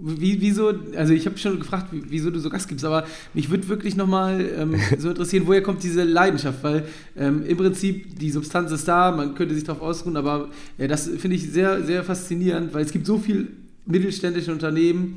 wie, 0.00 0.40
wieso, 0.40 0.72
also 0.96 1.12
ich 1.12 1.24
habe 1.26 1.38
schon 1.38 1.58
gefragt, 1.58 1.88
wieso 1.92 2.30
du 2.30 2.40
so 2.40 2.50
Gast 2.50 2.68
gibst, 2.68 2.84
aber 2.84 3.06
mich 3.32 3.48
würde 3.48 3.68
wirklich 3.68 3.96
nochmal 3.96 4.44
ähm, 4.58 4.74
so 4.98 5.10
interessieren, 5.10 5.44
woher 5.46 5.62
kommt 5.62 5.82
diese 5.82 6.02
Leidenschaft, 6.02 6.62
weil 6.62 6.84
ähm, 7.16 7.44
im 7.46 7.56
Prinzip 7.56 8.18
die 8.18 8.30
Substanz 8.30 8.72
ist 8.72 8.88
da, 8.88 9.12
man 9.12 9.34
könnte 9.34 9.54
sich 9.54 9.64
darauf 9.64 9.82
ausruhen, 9.82 10.16
aber 10.16 10.48
ja, 10.78 10.88
das 10.88 11.08
finde 11.08 11.36
ich 11.36 11.50
sehr, 11.50 11.84
sehr 11.84 12.02
faszinierend, 12.02 12.74
weil 12.74 12.84
es 12.84 12.90
gibt 12.90 13.06
so 13.06 13.18
viele 13.18 13.46
mittelständische 13.86 14.50
Unternehmen, 14.50 15.16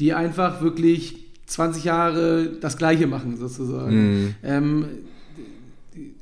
die 0.00 0.12
einfach 0.12 0.60
wirklich 0.60 1.16
20 1.46 1.84
Jahre 1.84 2.50
das 2.60 2.76
Gleiche 2.76 3.06
machen, 3.06 3.36
sozusagen. 3.36 4.24
Mm. 4.24 4.34
Ähm, 4.42 4.84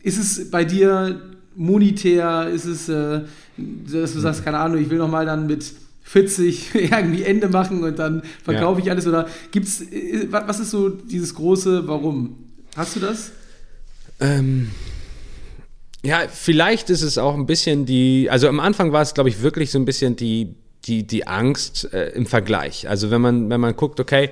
ist 0.02 0.18
es 0.18 0.50
bei 0.50 0.64
dir 0.64 1.21
monetär, 1.54 2.49
ist 2.49 2.64
es, 2.64 2.88
äh, 2.88 3.23
dass 3.57 4.12
du 4.12 4.21
sagst, 4.21 4.45
keine 4.45 4.59
Ahnung, 4.59 4.80
ich 4.80 4.90
will 4.90 4.99
nochmal 4.99 5.26
dann 5.26 5.47
mit 5.47 5.73
40 6.09 6.75
irgendwie 6.75 7.23
Ende 7.23 7.49
machen 7.49 7.85
und 7.85 7.99
dann 7.99 8.23
verkaufe 8.43 8.81
ja. 8.81 8.87
ich 8.87 8.91
alles? 8.91 9.07
Oder 9.07 9.29
gibt's, 9.50 9.83
äh, 9.83 10.27
was 10.31 10.59
ist 10.59 10.71
so 10.71 10.88
dieses 10.88 11.35
große 11.35 11.87
Warum? 11.87 12.38
Hast 12.77 12.97
du 12.97 13.00
das? 13.00 13.33
Ähm, 14.21 14.71
ja, 16.03 16.23
vielleicht 16.33 16.91
ist 16.91 17.03
es 17.03 17.19
auch 17.19 17.35
ein 17.35 17.47
bisschen 17.47 17.85
die, 17.85 18.29
also 18.31 18.49
am 18.49 18.61
Anfang 18.61 18.93
war 18.93 19.03
es, 19.03 19.15
glaube 19.15 19.29
ich, 19.29 19.43
wirklich 19.43 19.71
so 19.71 19.79
ein 19.79 19.85
bisschen 19.85 20.17
die, 20.17 20.55
die, 20.85 21.07
die 21.07 21.27
Angst 21.27 21.93
äh, 21.93 22.09
im 22.11 22.25
Vergleich. 22.25 22.88
Also 22.88 23.11
wenn 23.11 23.21
man, 23.21 23.50
wenn 23.50 23.61
man 23.61 23.77
guckt, 23.77 24.00
okay, 24.00 24.31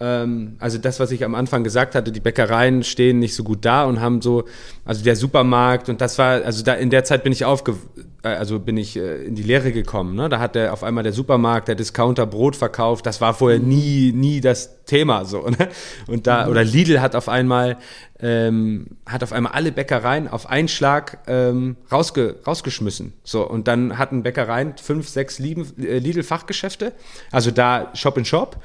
also 0.00 0.78
das, 0.78 1.00
was 1.00 1.10
ich 1.10 1.24
am 1.24 1.34
Anfang 1.34 1.64
gesagt 1.64 1.96
hatte, 1.96 2.12
die 2.12 2.20
Bäckereien 2.20 2.84
stehen 2.84 3.18
nicht 3.18 3.34
so 3.34 3.42
gut 3.42 3.64
da 3.64 3.84
und 3.84 4.00
haben 4.00 4.22
so, 4.22 4.44
also 4.84 5.02
der 5.02 5.16
Supermarkt 5.16 5.88
und 5.88 6.00
das 6.00 6.18
war, 6.18 6.44
also 6.44 6.62
da 6.62 6.74
in 6.74 6.90
der 6.90 7.02
Zeit 7.02 7.24
bin 7.24 7.32
ich 7.32 7.44
aufge, 7.44 7.74
äh, 8.22 8.28
also 8.28 8.60
bin 8.60 8.76
ich 8.76 8.96
äh, 8.96 9.24
in 9.24 9.34
die 9.34 9.42
Lehre 9.42 9.72
gekommen. 9.72 10.14
Ne? 10.14 10.28
Da 10.28 10.38
hat 10.38 10.54
der 10.54 10.72
auf 10.72 10.84
einmal 10.84 11.02
der 11.02 11.12
Supermarkt, 11.12 11.68
der 11.68 11.74
Discounter 11.74 12.26
Brot 12.26 12.54
verkauft. 12.54 13.06
Das 13.06 13.20
war 13.20 13.34
vorher 13.34 13.58
nie, 13.58 14.12
nie 14.12 14.40
das 14.40 14.84
Thema 14.84 15.24
so. 15.24 15.48
Ne? 15.48 15.68
Und 16.06 16.26
da 16.26 16.46
oder 16.46 16.62
Lidl 16.62 17.00
hat 17.00 17.16
auf 17.16 17.28
einmal 17.28 17.76
ähm, 18.20 18.98
hat 19.06 19.22
auf 19.22 19.32
einmal 19.32 19.52
alle 19.52 19.72
Bäckereien 19.72 20.28
auf 20.28 20.48
einen 20.48 20.68
Schlag 20.68 21.18
ähm, 21.26 21.76
rausge, 21.90 22.36
rausgeschmissen. 22.46 23.14
So 23.24 23.48
und 23.48 23.68
dann 23.68 23.98
hatten 23.98 24.22
Bäckereien 24.22 24.74
fünf, 24.80 25.08
sechs 25.08 25.40
äh, 25.40 25.98
Lidl 25.98 26.22
Fachgeschäfte, 26.22 26.92
also 27.32 27.50
da 27.50 27.90
Shop 27.94 28.16
in 28.16 28.24
Shop 28.24 28.62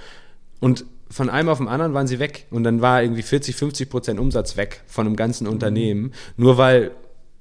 und 0.60 0.86
von 1.14 1.30
einem 1.30 1.50
auf 1.50 1.60
den 1.60 1.68
anderen 1.68 1.94
waren 1.94 2.08
sie 2.08 2.20
weg. 2.20 2.48
Und 2.50 2.64
dann 2.64 2.82
war 2.82 3.04
irgendwie 3.04 3.22
40, 3.22 3.56
50 3.56 3.90
Prozent 3.90 4.20
Umsatz 4.20 4.58
weg 4.58 4.82
von 4.88 5.06
einem 5.06 5.16
ganzen 5.16 5.48
Unternehmen. 5.48 6.14
Nur 6.38 6.58
weil 6.58 6.92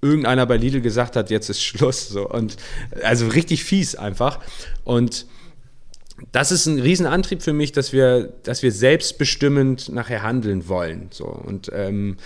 irgendeiner 0.03 0.45
bei 0.47 0.57
Lidl 0.57 0.81
gesagt 0.81 1.17
hat, 1.17 1.31
jetzt 1.31 1.49
ist 1.49 1.63
Schluss. 1.63 2.09
So. 2.09 2.29
Und 2.29 2.57
also 3.03 3.29
richtig 3.29 3.65
fies 3.65 3.95
einfach. 3.95 4.41
Und 4.85 5.27
das 6.33 6.53
ist 6.53 6.67
ein 6.67 6.79
Riesenantrieb 6.79 7.43
für 7.43 7.53
mich, 7.53 7.73
dass 7.73 7.93
wir, 7.93 8.33
dass 8.43 8.63
wir 8.63 8.73
selbstbestimmend 8.73 9.89
nachher 9.89 10.23
handeln 10.23 10.69
wollen. 10.69 11.09
So. 11.11 11.25
Und 11.25 11.71
ähm, 11.75 12.19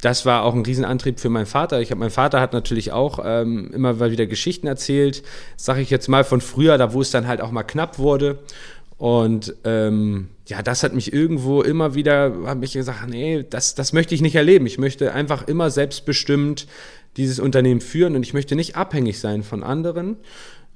das 0.00 0.24
war 0.26 0.44
auch 0.44 0.54
ein 0.54 0.62
Riesenantrieb 0.62 1.18
für 1.18 1.28
meinen 1.28 1.46
Vater. 1.46 1.80
Ich 1.80 1.90
habe, 1.90 1.98
mein 1.98 2.10
Vater 2.10 2.40
hat 2.40 2.52
natürlich 2.52 2.92
auch 2.92 3.18
ähm, 3.24 3.70
immer 3.72 3.94
mal 3.94 4.12
wieder 4.12 4.26
Geschichten 4.26 4.66
erzählt, 4.66 5.24
sage 5.56 5.80
ich 5.80 5.90
jetzt 5.90 6.08
mal 6.08 6.24
von 6.24 6.40
früher, 6.40 6.78
da 6.78 6.92
wo 6.92 7.00
es 7.00 7.10
dann 7.10 7.26
halt 7.26 7.40
auch 7.40 7.50
mal 7.50 7.64
knapp 7.64 7.98
wurde. 7.98 8.38
Und 8.98 9.54
ähm, 9.64 10.28
ja, 10.46 10.60
das 10.62 10.82
hat 10.82 10.92
mich 10.92 11.12
irgendwo 11.12 11.62
immer 11.62 11.94
wieder, 11.94 12.34
habe 12.46 12.64
ich 12.64 12.72
gesagt, 12.72 13.08
nee, 13.08 13.46
das, 13.48 13.76
das 13.76 13.92
möchte 13.92 14.14
ich 14.14 14.20
nicht 14.20 14.34
erleben. 14.34 14.66
Ich 14.66 14.78
möchte 14.78 15.14
einfach 15.14 15.46
immer 15.46 15.70
selbstbestimmt 15.70 16.66
dieses 17.16 17.38
Unternehmen 17.38 17.80
führen 17.80 18.16
und 18.16 18.22
ich 18.24 18.34
möchte 18.34 18.56
nicht 18.56 18.76
abhängig 18.76 19.20
sein 19.20 19.42
von 19.44 19.62
anderen. 19.62 20.16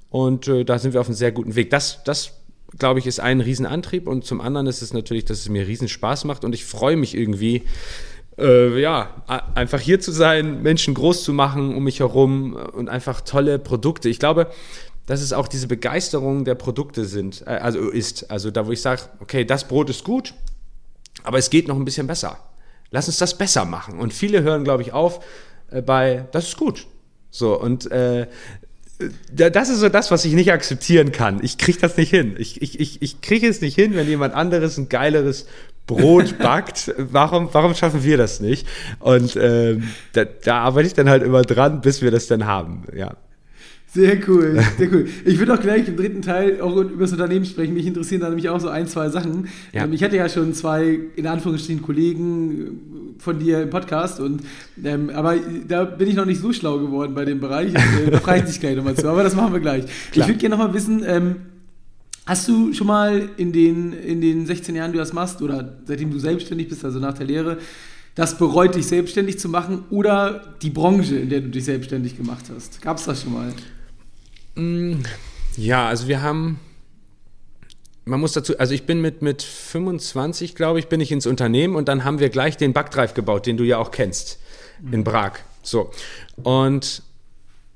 Und 0.09 0.47
äh, 0.47 0.65
da 0.65 0.79
sind 0.79 0.95
wir 0.95 1.01
auf 1.01 1.09
einem 1.09 1.17
sehr 1.17 1.33
guten 1.33 1.57
Weg. 1.57 1.71
Das, 1.71 2.05
das 2.05 2.35
glaube 2.79 3.01
ich, 3.01 3.07
ist 3.07 3.19
ein 3.19 3.41
Riesenantrieb 3.41 4.07
und 4.07 4.25
zum 4.25 4.41
anderen 4.41 4.67
ist 4.67 4.83
es 4.83 4.93
natürlich, 4.93 5.25
dass 5.25 5.41
es 5.41 5.49
mir 5.49 5.67
riesen 5.67 5.89
Spaß 5.89 6.25
macht 6.25 6.45
und 6.45 6.55
ich 6.55 6.65
freue 6.65 6.97
mich 6.97 7.17
irgendwie, 7.17 7.63
äh, 8.39 8.81
ja, 8.81 9.23
einfach 9.55 9.81
hier 9.81 10.01
zu 10.01 10.13
sein, 10.13 10.63
Menschen 10.63 10.95
groß 10.95 11.25
zu 11.25 11.33
machen 11.33 11.75
um 11.75 11.85
mich 11.85 12.01
herum 12.01 12.55
und 12.55 12.89
einfach 12.89 13.21
tolle 13.21 13.59
Produkte. 13.59 14.09
Ich 14.09 14.19
glaube, 14.19 14.49
dass 15.07 15.21
es 15.21 15.33
auch 15.33 15.49
diese 15.49 15.67
Begeisterung 15.67 16.45
der 16.45 16.55
Produkte 16.55 17.05
sind, 17.05 17.43
äh, 17.47 17.51
also 17.51 17.91
ist. 17.91 18.31
Also 18.31 18.51
da, 18.51 18.67
wo 18.67 18.73
ich 18.73 18.83
sage, 18.83 19.03
okay, 19.21 19.45
das 19.45 19.67
Brot 19.67 19.91
ist 19.91 20.05
gut, 20.05 20.35
aber 21.25 21.39
es 21.39 21.51
geht 21.51 21.69
noch 21.69 21.77
ein 21.77 21.85
bisschen 21.85 22.07
besser. 22.07 22.39
Lass 22.91 23.09
uns 23.09 23.19
das 23.19 23.37
besser 23.37 23.65
machen. 23.65 23.99
Und 23.99 24.13
viele 24.13 24.43
hören, 24.43 24.65
glaube 24.65 24.83
ich, 24.83 24.93
auf 24.93 25.25
äh, 25.71 25.83
bei, 25.83 26.27
das 26.33 26.49
ist 26.49 26.57
gut. 26.57 26.87
So, 27.31 27.59
und 27.59 27.91
äh, 27.91 28.27
das 29.33 29.69
ist 29.69 29.81
so 29.81 29.89
das, 29.89 30.11
was 30.11 30.25
ich 30.25 30.35
nicht 30.35 30.53
akzeptieren 30.53 31.11
kann. 31.11 31.43
Ich 31.43 31.59
kriege 31.59 31.79
das 31.81 31.97
nicht 31.97 32.11
hin. 32.11 32.37
Ich, 32.39 32.63
ich, 32.63 32.79
ich, 32.79 33.03
ich 33.03 33.21
kriege 33.21 33.49
es 33.49 33.61
nicht 33.61 33.75
hin, 33.75 33.95
wenn 33.95 34.07
jemand 34.07 34.35
anderes 34.35 34.79
ein 34.79 34.89
geileres 34.89 35.47
Brot 35.87 36.39
backt. 36.39 36.95
Warum, 36.97 37.49
warum 37.53 37.75
schaffen 37.75 38.05
wir 38.05 38.17
das 38.17 38.41
nicht? 38.41 38.67
Und 39.01 39.37
ähm, 39.37 39.89
da, 40.13 40.25
da 40.25 40.61
arbeite 40.61 40.87
ich 40.87 40.95
dann 40.95 41.09
halt 41.09 41.23
immer 41.23 41.43
dran, 41.43 41.81
bis 41.81 42.03
wir 42.03 42.11
das 42.11 42.27
dann 42.27 42.47
haben. 42.47 42.85
Ja. 42.95 43.17
Sehr 43.95 44.17
cool, 44.27 44.59
sehr 44.79 44.91
cool. 44.91 45.07
Ich 45.27 45.39
würde 45.39 45.53
auch 45.53 45.61
gleich 45.61 45.87
im 45.87 45.99
dritten 45.99 46.23
Teil 46.23 46.63
auch 46.63 46.77
über 46.77 47.03
das 47.03 47.13
Unternehmen 47.13 47.45
sprechen. 47.45 47.75
Mich 47.75 47.87
interessieren 47.87 48.23
da 48.23 48.29
nämlich 48.29 48.49
auch 48.49 48.59
so 48.59 48.69
ein, 48.69 48.87
zwei 48.87 49.11
Sachen. 49.11 49.49
Ja. 49.73 49.85
Ähm, 49.85 49.93
ich 49.93 50.03
hatte 50.03 50.17
ja 50.17 50.31
schon 50.31 50.55
zwei, 50.55 50.99
in 51.15 51.27
Anführungsstrichen, 51.27 51.83
Kollegen 51.83 53.17
äh, 53.19 53.23
von 53.23 53.39
dir 53.39 53.61
im 53.61 53.69
Podcast, 53.69 54.19
und, 54.19 54.45
ähm, 54.83 55.11
aber 55.11 55.35
da 55.69 55.85
bin 55.85 56.09
ich 56.09 56.15
noch 56.15 56.25
nicht 56.25 56.41
so 56.41 56.55
schlau 56.55 56.79
geworden 56.79 57.15
bei 57.15 57.27
dem 57.27 57.41
Bereich. 57.41 57.75
Äh, 57.75 58.11
da 58.11 58.19
frage 58.19 58.41
ich 58.41 58.47
dich 58.47 58.61
gleich 58.61 58.77
nochmal 58.77 58.95
zu, 58.95 59.07
aber 59.09 59.25
das 59.25 59.37
machen 59.37 59.53
wir 59.53 59.61
gleich. 59.61 59.85
Klar. 60.11 60.27
Ich 60.27 60.27
würde 60.27 60.41
gerne 60.41 60.57
nochmal 60.57 60.73
wissen, 60.73 61.05
ähm, 61.07 61.37
hast 62.25 62.49
du 62.49 62.73
schon 62.73 62.87
mal 62.87 63.29
in 63.37 63.53
den, 63.53 63.93
in 63.93 64.23
den 64.23 64.47
16 64.47 64.75
Jahren, 64.75 64.93
die 64.93 64.97
du 64.97 65.03
das 65.03 65.13
machst, 65.13 65.43
oder 65.43 65.77
seitdem 65.85 66.11
du 66.11 66.19
selbstständig 66.19 66.71
bist, 66.71 66.83
also 66.83 66.99
nach 66.99 67.13
der 67.13 67.27
Lehre, 67.27 67.59
das 68.15 68.39
bereut, 68.39 68.75
dich 68.75 68.87
selbstständig 68.87 69.39
zu 69.39 69.51
machen 69.51 69.85
oder 69.91 70.55
die 70.63 70.71
Branche, 70.71 71.17
in 71.17 71.29
der 71.29 71.43
du 71.43 71.49
dich 71.49 71.67
selbstständig 71.67 72.17
gemacht 72.17 72.47
hast? 72.55 72.81
Gab 72.81 72.97
es 72.97 73.05
das 73.05 73.23
schon 73.23 73.35
mal? 73.35 73.53
Mm, 74.55 75.03
ja, 75.57 75.89
also 75.89 76.09
wir 76.09 76.23
haben, 76.23 76.61
man 78.05 78.21
muss 78.21 78.33
dazu, 78.33 78.59
also 78.59 78.75
ich 78.75 78.85
bin 78.85 79.01
mit, 79.01 79.23
mit 79.23 79.43
25, 79.43 80.55
glaube 80.55 80.79
ich, 80.79 80.89
bin 80.89 81.01
ich 81.01 81.13
ins 81.13 81.27
Unternehmen 81.27 81.77
und 81.77 81.89
dann 81.89 82.05
haben 82.05 82.19
wir 82.19 82.29
gleich 82.29 82.57
den 82.57 82.73
Backdrive 82.73 83.15
gebaut, 83.15 83.47
den 83.47 83.57
du 83.57 83.65
ja 83.65 83.79
auch 83.79 83.91
kennst, 83.91 84.39
in 84.91 85.05
Prag. 85.05 85.33
So. 85.63 85.91
Und 86.43 87.03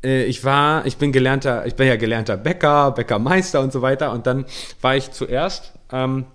äh, 0.03 0.25
ich 0.25 0.45
war, 0.45 0.87
ich 0.87 0.97
bin 0.97 1.13
gelernter, 1.13 1.67
ich 1.67 1.75
bin 1.75 1.87
ja 1.87 1.97
gelernter 1.97 2.37
Bäcker, 2.37 2.93
Bäckermeister 2.93 3.61
und 3.61 3.73
so 3.73 3.83
weiter. 3.83 4.13
Und 4.13 4.27
dann 4.27 4.47
war 4.81 4.97
ich 4.97 5.11
zuerst 5.13 5.73
ähm, 5.93 6.27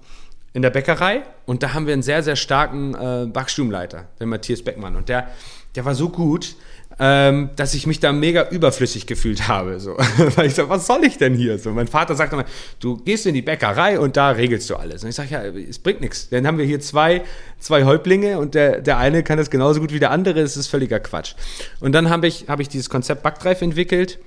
in 0.53 0.61
der 0.61 0.69
Bäckerei 0.69 1.23
und 1.45 1.63
da 1.63 1.73
haben 1.73 1.87
wir 1.87 1.93
einen 1.93 2.03
sehr, 2.03 2.23
sehr 2.23 2.35
starken 2.35 2.93
äh, 2.93 3.25
Backstubenleiter, 3.27 4.05
den 4.19 4.29
Matthias 4.29 4.61
Beckmann. 4.61 4.95
Und 4.95 5.09
der, 5.09 5.29
der 5.75 5.85
war 5.85 5.95
so 5.95 6.09
gut, 6.09 6.55
ähm, 7.03 7.49
dass 7.55 7.73
ich 7.73 7.87
mich 7.87 7.99
da 7.99 8.13
mega 8.13 8.47
überflüssig 8.49 9.07
gefühlt 9.07 9.47
habe. 9.47 9.79
So. 9.79 9.97
Weil 10.35 10.45
ich 10.45 10.53
so, 10.53 10.69
was 10.69 10.85
soll 10.85 11.03
ich 11.03 11.17
denn 11.17 11.33
hier? 11.33 11.57
So, 11.57 11.71
mein 11.71 11.87
Vater 11.87 12.13
sagt 12.13 12.31
immer, 12.31 12.45
du 12.79 12.97
gehst 12.97 13.25
in 13.25 13.33
die 13.33 13.41
Bäckerei 13.41 13.99
und 13.99 14.17
da 14.17 14.29
regelst 14.29 14.69
du 14.69 14.75
alles. 14.75 15.03
Und 15.03 15.09
ich 15.09 15.15
sage, 15.15 15.29
ja, 15.31 15.41
es 15.45 15.79
bringt 15.79 16.01
nichts. 16.01 16.29
Dann 16.29 16.45
haben 16.45 16.59
wir 16.59 16.65
hier 16.65 16.79
zwei, 16.79 17.23
zwei 17.57 17.85
Häuptlinge 17.85 18.37
und 18.37 18.53
der, 18.53 18.81
der 18.81 18.99
eine 18.99 19.23
kann 19.23 19.39
das 19.39 19.49
genauso 19.49 19.79
gut 19.79 19.91
wie 19.91 19.99
der 19.99 20.11
andere. 20.11 20.41
Es 20.41 20.55
ist 20.55 20.67
völliger 20.67 20.99
Quatsch. 20.99 21.33
Und 21.79 21.93
dann 21.93 22.11
habe 22.11 22.27
ich, 22.27 22.45
hab 22.47 22.59
ich 22.59 22.69
dieses 22.69 22.87
Konzept 22.87 23.23
Backdrive 23.23 23.63
entwickelt 23.63 24.19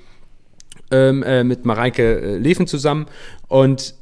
ähm, 0.90 1.22
äh, 1.22 1.44
mit 1.44 1.64
Mareike 1.64 2.20
äh, 2.20 2.38
Leven 2.38 2.66
zusammen 2.66 3.06
und 3.46 3.94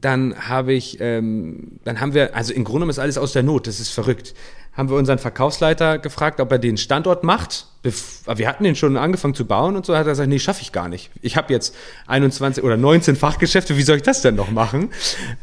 dann 0.00 0.48
habe 0.48 0.72
ich, 0.72 0.98
ähm, 1.00 1.78
dann 1.84 2.00
haben 2.00 2.14
wir, 2.14 2.34
also 2.34 2.52
im 2.52 2.64
Grunde 2.64 2.80
genommen 2.80 2.90
ist 2.90 2.98
alles 2.98 3.18
aus 3.18 3.32
der 3.32 3.42
Not, 3.42 3.66
das 3.66 3.80
ist 3.80 3.90
verrückt 3.90 4.34
haben 4.76 4.90
wir 4.90 4.96
unseren 4.96 5.18
Verkaufsleiter 5.18 5.98
gefragt, 5.98 6.38
ob 6.38 6.52
er 6.52 6.58
den 6.58 6.76
Standort 6.76 7.24
macht. 7.24 7.66
Wir 7.82 8.46
hatten 8.46 8.62
den 8.62 8.76
schon 8.76 8.96
angefangen 8.98 9.34
zu 9.34 9.46
bauen 9.46 9.74
und 9.74 9.86
so. 9.86 9.94
Hat 9.96 10.06
er 10.06 10.10
gesagt, 10.10 10.28
nee, 10.28 10.38
schaffe 10.38 10.60
ich 10.60 10.70
gar 10.70 10.88
nicht. 10.88 11.10
Ich 11.22 11.36
habe 11.36 11.52
jetzt 11.52 11.74
21 12.06 12.62
oder 12.62 12.76
19 12.76 13.16
Fachgeschäfte, 13.16 13.78
wie 13.78 13.82
soll 13.82 13.96
ich 13.96 14.02
das 14.02 14.20
denn 14.20 14.34
noch 14.34 14.50
machen? 14.50 14.90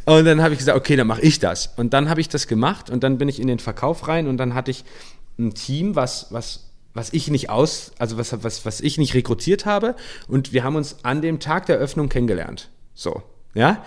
Und 0.06 0.26
dann 0.26 0.44
habe 0.44 0.54
ich 0.54 0.60
gesagt, 0.60 0.78
okay, 0.78 0.96
dann 0.96 1.08
mache 1.08 1.22
ich 1.22 1.40
das. 1.40 1.74
Und 1.78 1.94
dann 1.94 2.10
habe 2.10 2.22
ich 2.22 2.30
das 2.30 2.48
gemacht 2.48 2.92
und 2.92 3.04
dann 3.04 3.18
bin 3.18 3.28
ich 3.28 3.42
in 3.42 3.48
den 3.48 3.60
Verkauf 3.60 4.08
rein 4.08 4.28
und 4.28 4.38
dann 4.38 4.54
hatte 4.54 4.70
ich 4.70 4.86
ein 5.40 5.56
Team, 5.56 5.96
was, 5.96 6.28
was, 6.30 6.70
was 6.94 7.12
ich 7.12 7.32
nicht 7.32 7.50
aus, 7.50 7.92
also 7.98 8.20
was, 8.20 8.44
was, 8.44 8.66
was 8.66 8.82
ich 8.82 9.00
nicht 9.00 9.16
rekrutiert 9.16 9.66
habe. 9.66 9.96
Und 10.28 10.54
wir 10.54 10.64
haben 10.64 10.76
uns 10.76 10.98
an 11.04 11.24
dem 11.24 11.40
Tag 11.40 11.66
der 11.66 11.78
Öffnung 11.78 12.08
kennengelernt. 12.08 12.70
So, 12.94 13.24
ja. 13.54 13.84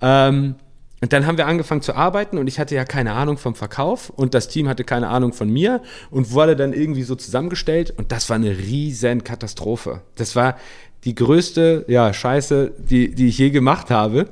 Ähm, 0.00 0.56
und 1.02 1.14
dann 1.14 1.26
haben 1.26 1.38
wir 1.38 1.46
angefangen 1.46 1.80
zu 1.80 1.94
arbeiten 1.94 2.36
und 2.36 2.46
ich 2.46 2.58
hatte 2.58 2.74
ja 2.74 2.84
keine 2.84 3.12
Ahnung 3.12 3.38
vom 3.38 3.54
Verkauf 3.54 4.10
und 4.10 4.34
das 4.34 4.48
Team 4.48 4.68
hatte 4.68 4.84
keine 4.84 5.08
Ahnung 5.08 5.32
von 5.32 5.48
mir 5.48 5.80
und 6.10 6.32
wurde 6.32 6.56
dann 6.56 6.74
irgendwie 6.74 7.04
so 7.04 7.14
zusammengestellt 7.14 7.94
und 7.96 8.12
das 8.12 8.28
war 8.28 8.36
eine 8.36 8.50
riesen 8.50 9.24
Katastrophe. 9.24 10.02
Das 10.16 10.36
war 10.36 10.58
die 11.04 11.14
größte, 11.14 11.86
ja, 11.88 12.12
Scheiße, 12.12 12.72
die, 12.76 13.14
die 13.14 13.28
ich 13.28 13.38
je 13.38 13.48
gemacht 13.48 13.90
habe. 13.90 14.28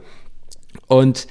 Und 0.87 1.27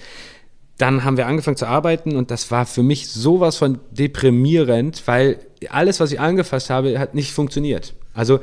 dann 0.80 1.04
haben 1.04 1.18
wir 1.18 1.28
angefangen 1.28 1.58
zu 1.58 1.68
arbeiten 1.68 2.16
und 2.16 2.32
das 2.32 2.50
war 2.50 2.66
für 2.66 2.84
mich 2.84 3.08
sowas 3.08 3.58
von 3.58 3.80
deprimierend, 3.92 5.04
weil 5.06 5.40
alles, 5.70 6.00
was 6.00 6.12
ich 6.12 6.20
angefasst 6.20 6.72
habe, 6.72 6.98
hat 6.98 7.14
nicht 7.14 7.32
funktioniert. 7.32 7.94
Also 8.14 8.40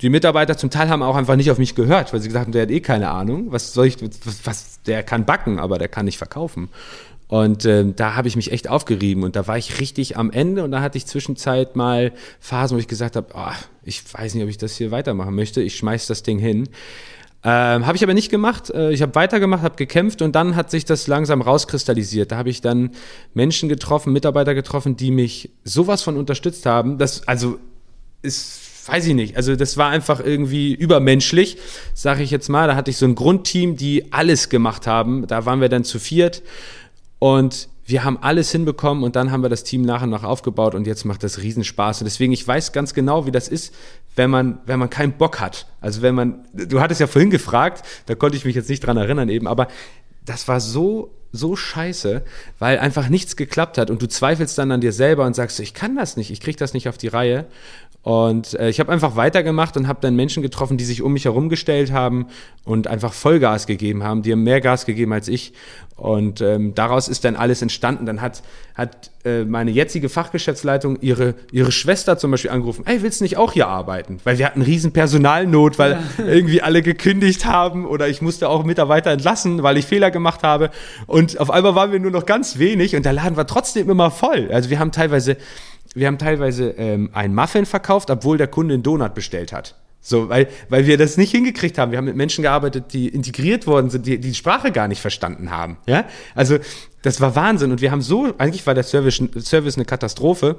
die 0.00 0.08
Mitarbeiter 0.08 0.56
zum 0.56 0.70
Teil 0.70 0.88
haben 0.88 1.02
auch 1.02 1.16
einfach 1.16 1.36
nicht 1.36 1.50
auf 1.50 1.58
mich 1.58 1.74
gehört, 1.74 2.12
weil 2.12 2.20
sie 2.20 2.28
gesagt 2.28 2.46
haben, 2.46 2.52
der 2.52 2.62
hat 2.62 2.70
eh 2.70 2.80
keine 2.80 3.10
Ahnung. 3.10 3.52
Was 3.52 3.72
soll 3.72 3.86
ich, 3.86 3.98
was, 4.02 4.40
was 4.44 4.82
der 4.86 5.02
kann 5.02 5.26
backen, 5.26 5.58
aber 5.58 5.78
der 5.78 5.88
kann 5.88 6.06
nicht 6.06 6.18
verkaufen. 6.18 6.70
Und 7.28 7.64
äh, 7.64 7.84
da 7.94 8.16
habe 8.16 8.26
ich 8.26 8.34
mich 8.34 8.50
echt 8.50 8.68
aufgerieben 8.68 9.22
und 9.22 9.36
da 9.36 9.46
war 9.46 9.56
ich 9.56 9.78
richtig 9.78 10.16
am 10.16 10.32
Ende 10.32 10.64
und 10.64 10.72
da 10.72 10.80
hatte 10.80 10.98
ich 10.98 11.06
zwischenzeit 11.06 11.76
mal 11.76 12.12
Phasen, 12.40 12.76
wo 12.76 12.80
ich 12.80 12.88
gesagt 12.88 13.14
habe, 13.14 13.28
oh, 13.34 13.52
ich 13.84 14.02
weiß 14.12 14.34
nicht, 14.34 14.42
ob 14.42 14.48
ich 14.48 14.58
das 14.58 14.76
hier 14.76 14.90
weitermachen 14.90 15.34
möchte. 15.36 15.62
Ich 15.62 15.76
schmeiß 15.76 16.08
das 16.08 16.24
Ding 16.24 16.40
hin. 16.40 16.68
Ähm, 17.44 17.86
habe 17.86 17.96
ich 17.96 18.02
aber 18.02 18.14
nicht 18.14 18.30
gemacht. 18.30 18.70
Äh, 18.70 18.90
ich 18.90 19.00
habe 19.00 19.14
weitergemacht, 19.14 19.62
habe 19.62 19.76
gekämpft 19.76 20.22
und 20.22 20.34
dann 20.34 20.56
hat 20.56 20.70
sich 20.72 20.84
das 20.84 21.06
langsam 21.06 21.40
rauskristallisiert. 21.40 22.32
Da 22.32 22.36
habe 22.36 22.50
ich 22.50 22.62
dann 22.62 22.90
Menschen 23.32 23.68
getroffen, 23.68 24.12
Mitarbeiter 24.12 24.54
getroffen, 24.54 24.96
die 24.96 25.12
mich 25.12 25.50
sowas 25.62 26.02
von 26.02 26.16
unterstützt 26.16 26.66
haben. 26.66 26.98
Das 26.98 27.28
also 27.28 27.60
ist 28.22 28.69
weiß 28.90 29.06
ich 29.06 29.14
nicht. 29.14 29.36
Also 29.36 29.56
das 29.56 29.76
war 29.76 29.90
einfach 29.90 30.20
irgendwie 30.20 30.74
übermenschlich, 30.74 31.58
sage 31.94 32.22
ich 32.22 32.30
jetzt 32.30 32.48
mal. 32.48 32.66
Da 32.66 32.76
hatte 32.76 32.90
ich 32.90 32.96
so 32.96 33.06
ein 33.06 33.14
Grundteam, 33.14 33.76
die 33.76 34.12
alles 34.12 34.48
gemacht 34.48 34.86
haben. 34.86 35.26
Da 35.26 35.46
waren 35.46 35.60
wir 35.60 35.68
dann 35.68 35.84
zu 35.84 35.98
viert 35.98 36.42
und 37.18 37.68
wir 37.84 38.04
haben 38.04 38.18
alles 38.20 38.52
hinbekommen 38.52 39.02
und 39.02 39.16
dann 39.16 39.32
haben 39.32 39.42
wir 39.42 39.48
das 39.48 39.64
Team 39.64 39.82
nach 39.82 40.02
und 40.02 40.10
nach 40.10 40.22
aufgebaut 40.22 40.74
und 40.74 40.86
jetzt 40.86 41.04
macht 41.04 41.22
das 41.22 41.42
Riesenspaß. 41.42 42.00
Und 42.00 42.04
deswegen, 42.04 42.32
ich 42.32 42.46
weiß 42.46 42.72
ganz 42.72 42.94
genau, 42.94 43.26
wie 43.26 43.32
das 43.32 43.48
ist, 43.48 43.74
wenn 44.16 44.30
man, 44.30 44.58
wenn 44.66 44.78
man 44.78 44.90
keinen 44.90 45.12
Bock 45.12 45.40
hat. 45.40 45.66
Also 45.80 46.02
wenn 46.02 46.14
man, 46.14 46.44
du 46.52 46.80
hattest 46.80 47.00
ja 47.00 47.06
vorhin 47.06 47.30
gefragt, 47.30 47.84
da 48.06 48.14
konnte 48.14 48.36
ich 48.36 48.44
mich 48.44 48.54
jetzt 48.54 48.68
nicht 48.68 48.80
dran 48.80 48.96
erinnern 48.96 49.28
eben, 49.28 49.46
aber 49.46 49.68
das 50.24 50.46
war 50.46 50.60
so 50.60 51.10
so 51.32 51.56
scheiße, 51.56 52.22
weil 52.58 52.78
einfach 52.78 53.08
nichts 53.08 53.36
geklappt 53.36 53.78
hat 53.78 53.90
und 53.90 54.02
du 54.02 54.08
zweifelst 54.08 54.58
dann 54.58 54.72
an 54.72 54.80
dir 54.80 54.92
selber 54.92 55.26
und 55.26 55.34
sagst, 55.34 55.60
ich 55.60 55.74
kann 55.74 55.96
das 55.96 56.16
nicht, 56.16 56.30
ich 56.30 56.40
kriege 56.40 56.56
das 56.56 56.74
nicht 56.74 56.88
auf 56.88 56.98
die 56.98 57.08
Reihe. 57.08 57.46
Und 58.02 58.54
äh, 58.54 58.70
ich 58.70 58.80
habe 58.80 58.90
einfach 58.90 59.16
weitergemacht 59.16 59.76
und 59.76 59.86
habe 59.86 60.00
dann 60.00 60.16
Menschen 60.16 60.42
getroffen, 60.42 60.78
die 60.78 60.84
sich 60.84 61.02
um 61.02 61.12
mich 61.12 61.26
herum 61.26 61.50
gestellt 61.50 61.92
haben 61.92 62.28
und 62.64 62.86
einfach 62.86 63.12
Vollgas 63.12 63.66
gegeben 63.66 64.02
haben, 64.02 64.22
die 64.22 64.32
haben 64.32 64.42
mehr 64.42 64.62
Gas 64.62 64.86
gegeben 64.86 65.12
als 65.12 65.28
ich. 65.28 65.52
Und 65.96 66.40
ähm, 66.40 66.74
daraus 66.74 67.08
ist 67.08 67.26
dann 67.26 67.36
alles 67.36 67.60
entstanden. 67.60 68.06
Dann 68.06 68.22
hat, 68.22 68.42
hat 68.80 69.10
äh, 69.24 69.44
meine 69.44 69.70
jetzige 69.70 70.08
Fachgeschäftsleitung 70.08 70.98
ihre, 71.00 71.34
ihre 71.52 71.70
Schwester 71.70 72.18
zum 72.18 72.30
Beispiel 72.30 72.50
angerufen, 72.50 72.84
ey, 72.86 73.02
willst 73.02 73.20
du 73.20 73.24
nicht 73.24 73.36
auch 73.36 73.52
hier 73.52 73.68
arbeiten? 73.68 74.18
Weil 74.24 74.38
wir 74.38 74.46
hatten 74.46 74.62
riesen 74.62 74.92
Personalnot, 74.92 75.78
weil 75.78 75.92
ja. 75.92 76.02
irgendwie 76.26 76.62
alle 76.62 76.82
gekündigt 76.82 77.44
haben 77.44 77.86
oder 77.86 78.08
ich 78.08 78.22
musste 78.22 78.48
auch 78.48 78.64
Mitarbeiter 78.64 79.10
entlassen, 79.10 79.62
weil 79.62 79.76
ich 79.76 79.86
Fehler 79.86 80.10
gemacht 80.10 80.42
habe. 80.42 80.70
Und 81.06 81.38
auf 81.38 81.50
einmal 81.50 81.74
waren 81.74 81.92
wir 81.92 82.00
nur 82.00 82.10
noch 82.10 82.26
ganz 82.26 82.58
wenig 82.58 82.96
und 82.96 83.04
der 83.04 83.12
Laden 83.12 83.36
war 83.36 83.46
trotzdem 83.46 83.88
immer 83.88 84.10
voll. 84.10 84.50
Also 84.50 84.70
wir 84.70 84.78
haben 84.78 84.92
teilweise 84.92 85.36
wir 85.94 86.06
haben 86.06 86.18
teilweise 86.18 86.70
ähm, 86.78 87.10
einen 87.12 87.34
Muffin 87.34 87.66
verkauft, 87.66 88.10
obwohl 88.10 88.38
der 88.38 88.46
Kunde 88.46 88.74
einen 88.74 88.82
Donut 88.82 89.14
bestellt 89.14 89.52
hat. 89.52 89.74
So, 90.02 90.28
weil, 90.30 90.48
weil 90.70 90.86
wir 90.86 90.96
das 90.96 91.16
nicht 91.16 91.30
hingekriegt 91.30 91.76
haben. 91.76 91.92
Wir 91.92 91.98
haben 91.98 92.06
mit 92.06 92.16
Menschen 92.16 92.42
gearbeitet, 92.42 92.92
die 92.92 93.08
integriert 93.08 93.66
worden 93.66 93.90
sind, 93.90 94.06
die 94.06 94.18
die 94.18 94.34
Sprache 94.34 94.72
gar 94.72 94.88
nicht 94.88 95.00
verstanden 95.00 95.50
haben. 95.50 95.76
Ja, 95.86 96.06
also 96.34 96.58
das 97.02 97.20
war 97.20 97.36
Wahnsinn. 97.36 97.70
Und 97.70 97.80
wir 97.80 97.90
haben 97.90 98.00
so, 98.00 98.32
eigentlich 98.38 98.66
war 98.66 98.74
der 98.74 98.84
Service, 98.84 99.22
Service 99.40 99.76
eine 99.76 99.84
Katastrophe. 99.84 100.56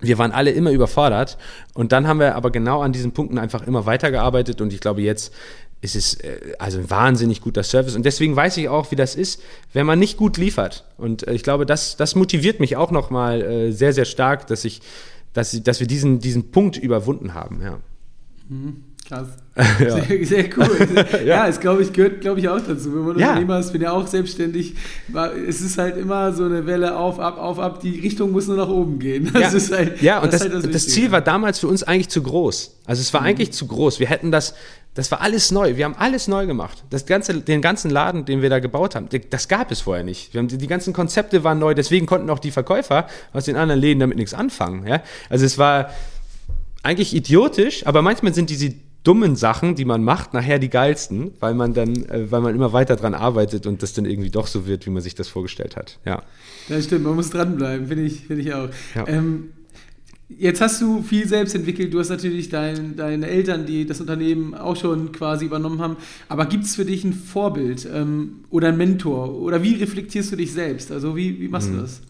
Wir 0.00 0.18
waren 0.18 0.30
alle 0.30 0.50
immer 0.50 0.72
überfordert. 0.72 1.38
Und 1.72 1.92
dann 1.92 2.06
haben 2.06 2.20
wir 2.20 2.34
aber 2.34 2.50
genau 2.50 2.82
an 2.82 2.92
diesen 2.92 3.12
Punkten 3.12 3.38
einfach 3.38 3.66
immer 3.66 3.86
weitergearbeitet. 3.86 4.60
Und 4.60 4.74
ich 4.74 4.80
glaube, 4.80 5.00
jetzt 5.00 5.32
ist 5.80 5.96
es 5.96 6.14
äh, 6.20 6.54
also 6.58 6.78
ein 6.78 6.90
wahnsinnig 6.90 7.40
guter 7.40 7.62
Service. 7.62 7.96
Und 7.96 8.04
deswegen 8.04 8.36
weiß 8.36 8.58
ich 8.58 8.68
auch, 8.68 8.90
wie 8.90 8.96
das 8.96 9.14
ist, 9.14 9.40
wenn 9.72 9.86
man 9.86 9.98
nicht 9.98 10.18
gut 10.18 10.36
liefert. 10.36 10.84
Und 10.98 11.26
äh, 11.26 11.32
ich 11.32 11.42
glaube, 11.42 11.64
das, 11.64 11.96
das 11.96 12.14
motiviert 12.14 12.60
mich 12.60 12.76
auch 12.76 12.90
nochmal 12.90 13.40
äh, 13.40 13.72
sehr, 13.72 13.94
sehr 13.94 14.04
stark, 14.04 14.46
dass 14.48 14.66
ich, 14.66 14.82
dass, 15.32 15.62
dass 15.62 15.80
wir 15.80 15.86
diesen, 15.86 16.18
diesen 16.18 16.50
Punkt 16.50 16.76
überwunden 16.76 17.32
haben. 17.32 17.62
Ja. 17.62 17.78
Mhm. 18.48 18.82
Krass. 19.08 19.28
ja. 19.80 20.02
Sehr, 20.02 20.26
sehr 20.26 20.44
cool. 20.56 20.88
ja, 21.12 21.24
ja 21.24 21.48
es 21.48 21.60
glaube 21.60 21.82
ich, 21.82 21.92
gehört, 21.92 22.20
glaube 22.20 22.40
ich, 22.40 22.48
auch 22.48 22.60
dazu. 22.60 22.92
Wenn 22.92 23.04
man 23.04 23.18
ja. 23.18 23.28
Unternehmer 23.28 23.60
ist, 23.60 23.72
bin 23.72 23.82
ja 23.82 23.92
auch 23.92 24.06
selbstständig. 24.06 24.74
Es 25.46 25.60
ist 25.60 25.78
halt 25.78 25.96
immer 25.96 26.32
so 26.32 26.44
eine 26.44 26.66
Welle 26.66 26.96
auf, 26.96 27.20
ab, 27.20 27.38
auf, 27.38 27.60
ab. 27.60 27.80
Die 27.80 28.00
Richtung 28.00 28.32
muss 28.32 28.48
nur 28.48 28.56
nach 28.56 28.68
oben 28.68 28.98
gehen. 28.98 29.30
Das 29.32 29.52
ja, 29.52 29.56
ist 29.56 29.72
halt, 29.72 30.02
ja 30.02 30.18
und 30.20 30.32
das, 30.32 30.42
das, 30.42 30.52
halt 30.52 30.64
das, 30.64 30.72
das, 30.72 30.88
Ziel 30.88 31.12
war 31.12 31.20
damals 31.20 31.60
für 31.60 31.68
uns 31.68 31.84
eigentlich 31.84 32.08
zu 32.08 32.22
groß. 32.22 32.78
Also 32.84 33.00
es 33.00 33.14
war 33.14 33.20
mhm. 33.20 33.28
eigentlich 33.28 33.52
zu 33.52 33.68
groß. 33.68 34.00
Wir 34.00 34.08
hätten 34.08 34.32
das, 34.32 34.54
das 34.94 35.10
war 35.12 35.20
alles 35.20 35.52
neu. 35.52 35.76
Wir 35.76 35.84
haben 35.84 35.94
alles 35.96 36.26
neu 36.26 36.46
gemacht. 36.46 36.82
Das 36.90 37.06
ganze, 37.06 37.40
den 37.40 37.62
ganzen 37.62 37.92
Laden, 37.92 38.24
den 38.24 38.42
wir 38.42 38.50
da 38.50 38.58
gebaut 38.58 38.96
haben, 38.96 39.08
das 39.30 39.46
gab 39.46 39.70
es 39.70 39.82
vorher 39.82 40.02
nicht. 40.02 40.34
Wir 40.34 40.40
haben, 40.40 40.48
die 40.48 40.66
ganzen 40.66 40.92
Konzepte 40.92 41.44
waren 41.44 41.60
neu, 41.60 41.74
deswegen 41.74 42.06
konnten 42.06 42.28
auch 42.28 42.40
die 42.40 42.50
Verkäufer 42.50 43.06
aus 43.32 43.44
den 43.44 43.56
anderen 43.56 43.80
Läden 43.80 44.00
damit 44.00 44.16
nichts 44.16 44.34
anfangen. 44.34 44.86
Ja? 44.86 45.02
Also 45.30 45.44
es 45.44 45.58
war 45.58 45.90
eigentlich 46.86 47.14
idiotisch, 47.14 47.86
aber 47.86 48.00
manchmal 48.00 48.32
sind 48.32 48.48
diese 48.48 48.74
dummen 49.02 49.36
Sachen, 49.36 49.74
die 49.74 49.84
man 49.84 50.02
macht, 50.02 50.34
nachher 50.34 50.58
die 50.58 50.68
geilsten, 50.68 51.32
weil 51.38 51.54
man 51.54 51.74
dann, 51.74 51.94
äh, 52.06 52.30
weil 52.30 52.40
man 52.40 52.54
immer 52.54 52.72
weiter 52.72 52.96
dran 52.96 53.14
arbeitet 53.14 53.66
und 53.66 53.82
das 53.82 53.92
dann 53.92 54.04
irgendwie 54.04 54.30
doch 54.30 54.46
so 54.46 54.66
wird, 54.66 54.86
wie 54.86 54.90
man 54.90 55.02
sich 55.02 55.14
das 55.14 55.28
vorgestellt 55.28 55.76
hat. 55.76 55.98
Ja. 56.04 56.22
Ja, 56.68 56.80
stimmt, 56.80 57.04
man 57.04 57.14
muss 57.14 57.30
dranbleiben, 57.30 57.86
finde 57.86 58.04
ich, 58.04 58.26
find 58.26 58.40
ich 58.40 58.52
auch. 58.54 58.68
Ja. 58.94 59.06
Ähm, 59.06 59.50
Jetzt 60.28 60.60
hast 60.60 60.82
du 60.82 61.02
viel 61.02 61.28
selbst 61.28 61.54
entwickelt. 61.54 61.94
Du 61.94 62.00
hast 62.00 62.08
natürlich 62.08 62.48
dein, 62.48 62.96
deine 62.96 63.28
Eltern, 63.28 63.64
die 63.64 63.86
das 63.86 64.00
Unternehmen 64.00 64.54
auch 64.54 64.74
schon 64.74 65.12
quasi 65.12 65.44
übernommen 65.44 65.80
haben. 65.80 65.98
Aber 66.28 66.46
gibt 66.46 66.64
es 66.64 66.74
für 66.74 66.84
dich 66.84 67.04
ein 67.04 67.12
Vorbild 67.12 67.88
ähm, 67.94 68.40
oder 68.50 68.68
ein 68.68 68.76
Mentor? 68.76 69.32
Oder 69.36 69.62
wie 69.62 69.76
reflektierst 69.76 70.32
du 70.32 70.36
dich 70.36 70.52
selbst? 70.52 70.90
Also 70.90 71.16
wie, 71.16 71.40
wie 71.40 71.46
machst 71.46 71.68
hm. 71.68 71.76
du 71.76 71.82
das? 71.82 72.00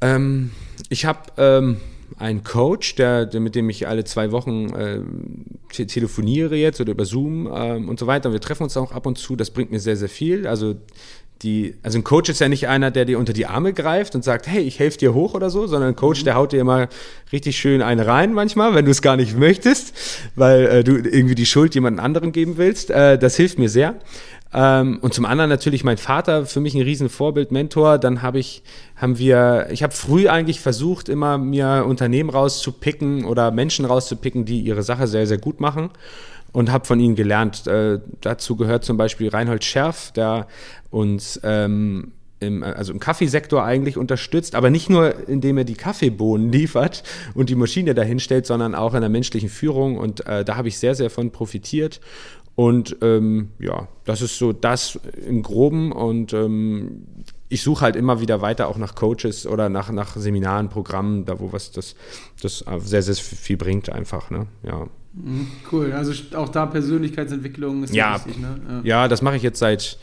Ähm, 0.00 0.52
ich 0.88 1.04
habe 1.04 1.20
ähm, 1.36 1.76
einen 2.18 2.44
Coach, 2.44 2.94
der, 2.94 3.26
der, 3.26 3.40
mit 3.40 3.54
dem 3.54 3.68
ich 3.68 3.86
alle 3.88 4.04
zwei 4.04 4.30
Wochen 4.32 4.70
äh, 4.70 5.00
te 5.72 5.86
telefoniere 5.86 6.56
jetzt 6.56 6.80
oder 6.80 6.92
über 6.92 7.04
Zoom 7.04 7.50
ähm, 7.52 7.88
und 7.88 7.98
so 7.98 8.06
weiter. 8.06 8.32
Wir 8.32 8.40
treffen 8.40 8.64
uns 8.64 8.76
auch 8.76 8.92
ab 8.92 9.06
und 9.06 9.18
zu. 9.18 9.36
Das 9.36 9.50
bringt 9.50 9.70
mir 9.70 9.80
sehr, 9.80 9.96
sehr 9.96 10.08
viel. 10.08 10.46
Also 10.46 10.76
die, 11.42 11.74
also 11.82 11.98
ein 11.98 12.04
Coach 12.04 12.30
ist 12.30 12.40
ja 12.40 12.48
nicht 12.48 12.66
einer, 12.66 12.90
der 12.90 13.04
dir 13.04 13.18
unter 13.18 13.34
die 13.34 13.46
Arme 13.46 13.74
greift 13.74 14.14
und 14.14 14.24
sagt, 14.24 14.46
hey, 14.46 14.62
ich 14.62 14.78
helfe 14.78 14.96
dir 14.96 15.12
hoch 15.12 15.34
oder 15.34 15.50
so, 15.50 15.66
sondern 15.66 15.90
ein 15.90 15.96
Coach, 15.96 16.24
der 16.24 16.34
haut 16.34 16.52
dir 16.52 16.60
immer 16.60 16.88
richtig 17.30 17.58
schön 17.58 17.82
eine 17.82 18.06
rein 18.06 18.32
manchmal, 18.32 18.74
wenn 18.74 18.86
du 18.86 18.90
es 18.90 19.02
gar 19.02 19.16
nicht 19.16 19.36
möchtest, 19.36 19.92
weil 20.34 20.66
äh, 20.66 20.84
du 20.84 20.96
irgendwie 20.96 21.34
die 21.34 21.44
Schuld 21.44 21.74
jemand 21.74 22.00
anderen 22.00 22.32
geben 22.32 22.56
willst. 22.56 22.90
Äh, 22.90 23.18
das 23.18 23.36
hilft 23.36 23.58
mir 23.58 23.68
sehr. 23.68 23.96
Ähm, 24.56 24.98
und 25.02 25.12
zum 25.12 25.26
anderen 25.26 25.50
natürlich 25.50 25.84
mein 25.84 25.98
Vater, 25.98 26.46
für 26.46 26.60
mich 26.60 26.74
ein 26.74 26.80
riesen 26.80 27.10
Vorbild, 27.10 27.52
Mentor. 27.52 27.98
Dann 27.98 28.22
habe 28.22 28.38
ich, 28.38 28.62
haben 28.96 29.18
wir, 29.18 29.68
ich 29.70 29.82
habe 29.82 29.92
früh 29.92 30.28
eigentlich 30.28 30.60
versucht, 30.60 31.10
immer 31.10 31.36
mir 31.36 31.84
Unternehmen 31.86 32.30
rauszupicken 32.30 33.26
oder 33.26 33.50
Menschen 33.50 33.84
rauszupicken, 33.84 34.46
die 34.46 34.62
ihre 34.62 34.82
Sache 34.82 35.06
sehr, 35.06 35.26
sehr 35.26 35.36
gut 35.36 35.60
machen 35.60 35.90
und 36.52 36.72
habe 36.72 36.86
von 36.86 36.98
ihnen 36.98 37.16
gelernt. 37.16 37.66
Äh, 37.66 38.00
dazu 38.22 38.56
gehört 38.56 38.82
zum 38.82 38.96
Beispiel 38.96 39.28
Reinhold 39.28 39.62
Scherf, 39.62 40.12
der 40.12 40.46
uns 40.90 41.38
ähm, 41.44 42.12
im, 42.40 42.62
also 42.62 42.94
im 42.94 42.98
Kaffeesektor 42.98 43.62
eigentlich 43.62 43.98
unterstützt, 43.98 44.54
aber 44.54 44.70
nicht 44.70 44.88
nur, 44.88 45.28
indem 45.28 45.58
er 45.58 45.64
die 45.64 45.74
Kaffeebohnen 45.74 46.50
liefert 46.50 47.02
und 47.34 47.50
die 47.50 47.54
Maschine 47.54 47.94
dahin 47.94 48.20
stellt, 48.20 48.46
sondern 48.46 48.74
auch 48.74 48.94
in 48.94 49.02
der 49.02 49.10
menschlichen 49.10 49.50
Führung. 49.50 49.98
Und 49.98 50.26
äh, 50.26 50.46
da 50.46 50.56
habe 50.56 50.68
ich 50.68 50.78
sehr, 50.78 50.94
sehr 50.94 51.10
von 51.10 51.30
profitiert. 51.30 52.00
Und 52.56 52.96
ähm, 53.02 53.50
ja, 53.58 53.86
das 54.06 54.22
ist 54.22 54.38
so 54.38 54.52
das 54.52 54.98
im 55.26 55.42
Groben. 55.42 55.92
Und 55.92 56.32
ähm, 56.32 57.02
ich 57.48 57.62
suche 57.62 57.82
halt 57.82 57.96
immer 57.96 58.20
wieder 58.20 58.40
weiter 58.40 58.68
auch 58.68 58.78
nach 58.78 58.94
Coaches 58.94 59.46
oder 59.46 59.68
nach, 59.68 59.92
nach 59.92 60.16
Seminaren, 60.16 60.70
Programmen, 60.70 61.26
da 61.26 61.38
wo 61.38 61.52
was 61.52 61.70
das, 61.70 61.94
das 62.40 62.64
sehr, 62.78 63.02
sehr 63.02 63.14
viel 63.14 63.58
bringt 63.58 63.90
einfach. 63.90 64.30
Ne? 64.30 64.46
Ja. 64.62 64.88
Mhm, 65.12 65.48
cool, 65.70 65.92
also 65.92 66.12
auch 66.34 66.48
da 66.48 66.66
Persönlichkeitsentwicklung 66.66 67.84
ist 67.84 67.94
ja 67.94 68.14
wichtig, 68.14 68.38
ne? 68.38 68.60
Ja, 68.68 68.80
ja 68.84 69.08
das 69.08 69.22
mache 69.22 69.36
ich 69.36 69.42
jetzt 69.42 69.58
seit, 69.58 69.98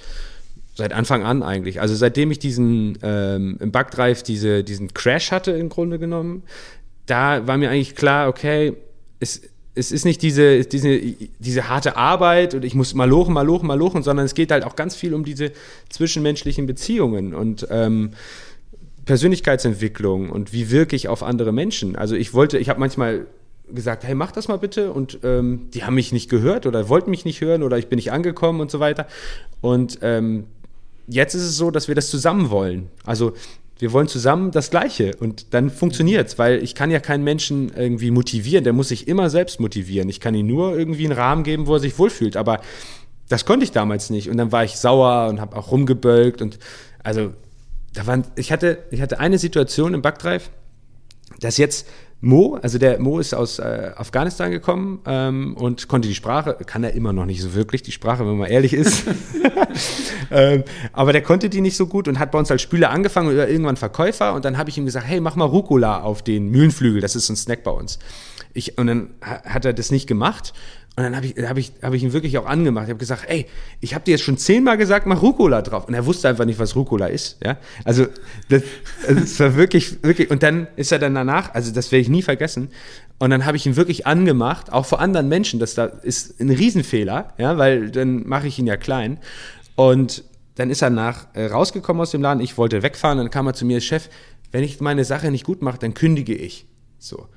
seit 0.76 0.94
Anfang 0.94 1.24
an 1.24 1.44
eigentlich. 1.44 1.82
Also 1.82 1.96
seitdem 1.96 2.32
ich 2.32 2.39
diesen 2.39 2.98
ähm, 3.02 3.58
im 3.60 3.72
Backdrive 3.72 4.24
diese, 4.24 4.63
diesen 4.63 4.94
Crash 4.94 5.32
hatte 5.32 5.52
im 5.52 5.70
Grunde 5.70 6.00
genommen, 6.00 6.44
da 7.06 7.46
war 7.46 7.58
mir 7.58 7.70
eigentlich 7.70 7.96
klar, 7.96 8.28
okay, 8.28 8.76
es, 9.20 9.42
es 9.75 9.91
ist 9.91 10.05
nicht 10.05 10.21
diese, 10.21 10.65
diese, 10.65 10.99
diese 11.39 11.69
harte 11.69 11.97
Arbeit 11.97 12.53
und 12.53 12.63
ich 12.63 12.75
muss 12.75 12.93
mal 12.93 13.09
lochen, 13.09 13.33
mal 13.33 13.45
lochen, 13.45 13.67
mal 13.67 13.77
lochen, 13.77 14.03
sondern 14.03 14.25
es 14.25 14.36
geht 14.36 14.51
halt 14.51 14.63
auch 14.63 14.75
ganz 14.75 14.95
viel 14.95 15.13
um 15.13 15.23
diese 15.25 15.51
zwischenmenschlichen 15.89 16.67
Beziehungen 16.67 17.33
und 17.33 17.67
ähm, 17.69 18.12
Persönlichkeitsentwicklung 19.05 20.29
und 20.29 20.53
wie 20.53 20.71
wirke 20.71 20.95
ich 20.95 21.07
auf 21.07 21.23
andere 21.23 21.51
Menschen. 21.51 21.95
Also 21.95 22.15
ich 22.15 22.33
wollte, 22.33 22.57
ich 22.57 22.69
habe 22.69 22.79
manchmal 22.79 23.25
gesagt, 23.71 24.03
hey, 24.03 24.15
mach 24.15 24.31
das 24.31 24.47
mal 24.47 24.57
bitte. 24.57 24.91
Und 24.91 25.19
ähm, 25.23 25.69
die 25.73 25.83
haben 25.83 25.95
mich 25.95 26.12
nicht 26.12 26.29
gehört 26.29 26.65
oder 26.65 26.89
wollten 26.89 27.09
mich 27.09 27.25
nicht 27.25 27.41
hören 27.41 27.63
oder 27.63 27.77
ich 27.77 27.88
bin 27.88 27.97
nicht 27.97 28.12
angekommen 28.12 28.62
und 28.62 28.71
so 28.71 28.79
weiter. 28.79 29.07
Und 29.62 29.99
ähm, 30.01 30.45
jetzt 31.07 31.33
ist 31.33 31.43
es 31.43 31.57
so, 31.57 31.71
dass 31.71 31.88
wir 31.88 31.95
das 31.95 32.09
zusammen 32.09 32.49
wollen. 32.49 32.89
Also 33.05 33.33
wir 33.84 33.91
wollen 33.91 34.08
zusammen 34.08 34.52
das 34.52 34.69
Gleiche. 34.69 35.13
Und 35.19 35.54
dann 35.54 35.69
funktioniert 35.69 36.30
es, 36.30 36.39
weil 36.39 36.63
ich 36.63 36.74
kann 36.74 36.89
ja 36.89 37.02
keinen 37.02 37.26
Menschen 37.26 37.69
irgendwie 37.76 38.12
motivieren, 38.12 38.63
der 38.63 38.72
muss 38.72 38.88
sich 38.88 39.10
immer 39.10 39.30
selbst 39.30 39.60
motivieren. 39.60 40.08
Ich 40.08 40.22
kann 40.22 40.34
ihm 40.36 40.48
nur 40.48 40.80
irgendwie 40.80 41.04
einen 41.04 41.12
Rahmen 41.12 41.43
geben, 41.43 41.67
wo 41.67 41.74
er 41.74 41.82
sich 41.82 42.00
wohlfühlt, 42.00 42.38
aber 42.38 42.62
das 43.28 43.43
konnte 43.43 43.65
ich 43.65 43.74
damals 43.74 44.10
nicht. 44.10 44.30
Und 44.30 44.38
dann 44.38 44.54
war 44.54 44.63
ich 44.63 44.78
sauer 44.78 45.28
und 45.28 45.41
habe 45.41 45.58
auch 45.58 45.69
rumgebölkt. 45.69 46.41
Und 46.41 46.60
also 47.04 47.34
da 47.93 48.08
waren, 48.08 48.24
ich 48.38 48.54
hatte, 48.54 48.86
ich 48.89 49.02
hatte 49.02 49.19
eine 49.19 49.38
Situation 49.38 49.93
im 49.93 50.02
Backdrive, 50.02 50.50
dass 51.41 51.58
jetzt 51.58 51.86
Mo, 52.25 52.57
also 52.62 52.77
der 52.77 53.01
Mo 53.01 53.19
ist 53.19 53.33
aus 53.33 53.59
äh, 53.59 53.91
Afghanistan 53.97 54.49
gekommen 54.49 55.01
ähm, 55.05 55.57
und 55.57 55.89
konnte 55.89 56.07
die 56.07 56.15
Sprache, 56.15 56.55
kann 56.65 56.81
er 56.86 56.93
immer 56.93 57.12
noch 57.12 57.25
nicht 57.25 57.41
so 57.41 57.53
wirklich, 57.53 57.81
die 57.81 57.91
Sprache, 57.91 58.25
wenn 58.25 58.38
man 58.38 58.49
ehrlich 58.49 58.71
ist. 58.71 59.03
ähm, 60.31 60.63
aber 60.93 61.12
der 61.12 61.21
konnte 61.21 61.49
die 61.49 61.59
nicht 61.59 61.75
so 61.75 61.86
gut 61.86 62.07
und 62.07 62.19
hat 62.19 62.31
bei 62.31 62.39
uns 62.39 62.49
als 62.49 62.62
Spüler 62.62 62.91
angefangen 62.91 63.27
oder 63.27 63.49
irgendwann 63.49 63.75
Verkäufer 63.75 64.33
und 64.36 64.45
dann 64.45 64.57
habe 64.57 64.69
ich 64.69 64.77
ihm 64.77 64.86
gesagt, 64.86 65.05
hey, 65.05 65.19
mach 65.19 65.36
mal 65.36 65.43
Rucola 65.43 66.01
auf 66.01 66.21
den 66.21 66.47
Mühlenflügel, 66.47 67.01
das 67.01 67.17
ist 67.17 67.27
ein 67.27 67.36
Snack 67.36 67.62
bei 67.62 67.71
uns. 67.71 67.99
Ich, 68.53 68.77
und 68.77 68.88
dann 68.88 69.09
hat 69.21 69.65
er 69.65 69.73
das 69.73 69.91
nicht 69.91 70.07
gemacht 70.07 70.53
Und 70.95 71.03
dann 71.03 71.15
habe 71.15 71.25
ich, 71.25 71.36
hab 71.38 71.58
ich, 71.58 71.71
hab 71.82 71.93
ich 71.93 72.03
ihn 72.03 72.13
wirklich 72.13 72.38
auch 72.38 72.45
angemacht. 72.45 72.84
Ich 72.84 72.89
habe 72.91 72.99
gesagt, 72.99 73.25
ey, 73.27 73.47
ich 73.79 73.95
habe 73.95 74.06
dir 74.06 74.12
jetzt 74.12 74.23
schon 74.23 74.38
zehnmal 74.38 74.77
gesagt, 74.77 75.08
mach 75.08 75.23
Rucola 75.23 75.63
drauf. 75.63 75.88
Und 75.88 75.95
er 75.95 76.06
wusste 76.06 76.29
einfach 76.29 76.45
nicht, 76.45 76.60
was 76.60 76.75
Rucola 76.75 77.08
ist. 77.08 77.38
Ja? 77.43 77.58
Also 77.84 78.06
das, 78.49 78.62
also 79.08 79.19
das 79.19 79.39
war 79.39 79.56
wirklich, 79.56 80.03
wirklich. 80.03 80.29
Und 80.29 80.43
dann 80.43 80.67
ist 80.75 80.91
er 80.91 80.99
dann 80.99 81.15
danach, 81.15 81.56
also 81.56 81.73
das 81.73 81.91
werde 81.91 82.01
ich 82.01 82.10
nie 82.10 82.21
vergessen. 82.21 82.69
Und 83.17 83.32
dann 83.32 83.45
habe 83.45 83.58
ich 83.58 83.65
ihn 83.65 83.75
wirklich 83.75 84.06
angemacht, 84.06 84.71
auch 84.71 84.86
vor 84.86 84.99
anderen 84.99 85.29
Menschen. 85.29 85.60
Das 85.60 85.73
da 85.73 85.86
ist 85.86 86.39
ein 86.39 86.51
Riesenfehler, 86.51 87.34
ja, 87.39 87.58
weil 87.58 87.89
dann 87.89 88.27
mache 88.27 88.47
ich 88.47 88.60
ihn 88.60 88.67
ja 88.67 88.77
klein. 88.77 89.17
Und 89.75 90.23
dann 90.56 90.69
ist 90.69 90.84
er 90.84 90.91
nach 90.91 91.25
äh, 91.34 91.47
rausgekommen 91.47 92.01
aus 92.01 92.12
dem 92.12 92.21
Laden. 92.21 92.39
Ich 92.39 92.56
wollte 92.60 92.84
wegfahren. 92.84 93.17
Dann 93.17 93.32
kam 93.32 93.47
er 93.47 93.56
zu 93.56 93.65
mir, 93.65 93.82
Chef, 93.82 94.10
wenn 94.51 94.63
ich 94.63 94.79
meine 94.79 95.06
Sache 95.06 95.32
nicht 95.32 95.43
gut 95.43 95.63
mache, 95.63 95.79
dann 95.79 95.95
kündige 95.95 96.36
ich. 96.36 96.67
So. 96.99 97.27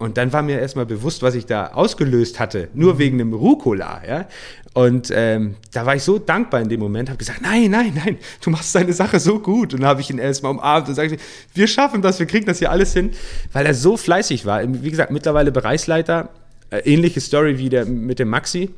Und 0.00 0.16
dann 0.16 0.32
war 0.32 0.40
mir 0.40 0.58
erstmal 0.58 0.86
bewusst, 0.86 1.22
was 1.22 1.34
ich 1.34 1.44
da 1.44 1.72
ausgelöst 1.74 2.40
hatte, 2.40 2.68
nur 2.72 2.98
wegen 2.98 3.18
dem 3.18 3.34
Rucola. 3.34 4.00
Ja? 4.08 4.28
Und 4.72 5.12
ähm, 5.14 5.56
da 5.72 5.84
war 5.84 5.94
ich 5.94 6.02
so 6.02 6.18
dankbar 6.18 6.62
in 6.62 6.70
dem 6.70 6.80
Moment, 6.80 7.10
habe 7.10 7.18
gesagt, 7.18 7.42
nein, 7.42 7.70
nein, 7.70 7.92
nein, 7.94 8.16
du 8.40 8.48
machst 8.48 8.74
deine 8.74 8.94
Sache 8.94 9.20
so 9.20 9.40
gut. 9.40 9.74
Und 9.74 9.80
dann 9.80 9.90
habe 9.90 10.00
ich 10.00 10.08
ihn 10.08 10.16
erstmal 10.16 10.52
umarmt 10.52 10.88
und 10.88 10.94
sagte, 10.94 11.18
wir 11.52 11.66
schaffen 11.66 12.00
das, 12.00 12.18
wir 12.18 12.24
kriegen 12.24 12.46
das 12.46 12.60
hier 12.60 12.70
alles 12.70 12.94
hin, 12.94 13.10
weil 13.52 13.66
er 13.66 13.74
so 13.74 13.98
fleißig 13.98 14.46
war. 14.46 14.62
Wie 14.82 14.90
gesagt, 14.90 15.10
mittlerweile 15.10 15.52
Bereichsleiter, 15.52 16.30
äh, 16.70 16.78
ähnliche 16.78 17.20
Story 17.20 17.58
wie 17.58 17.68
der 17.68 17.84
mit 17.84 18.18
dem 18.18 18.30
Maxi. 18.30 18.70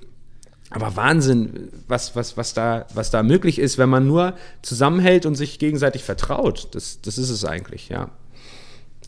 Aber 0.70 0.96
Wahnsinn, 0.96 1.68
was, 1.86 2.16
was, 2.16 2.36
was, 2.36 2.52
da, 2.52 2.86
was 2.94 3.12
da 3.12 3.22
möglich 3.22 3.60
ist, 3.60 3.78
wenn 3.78 3.90
man 3.90 4.08
nur 4.08 4.34
zusammenhält 4.62 5.24
und 5.24 5.36
sich 5.36 5.60
gegenseitig 5.60 6.02
vertraut. 6.02 6.66
Das, 6.72 7.00
das 7.00 7.16
ist 7.16 7.30
es 7.30 7.44
eigentlich, 7.44 7.90
ja. 7.90 8.10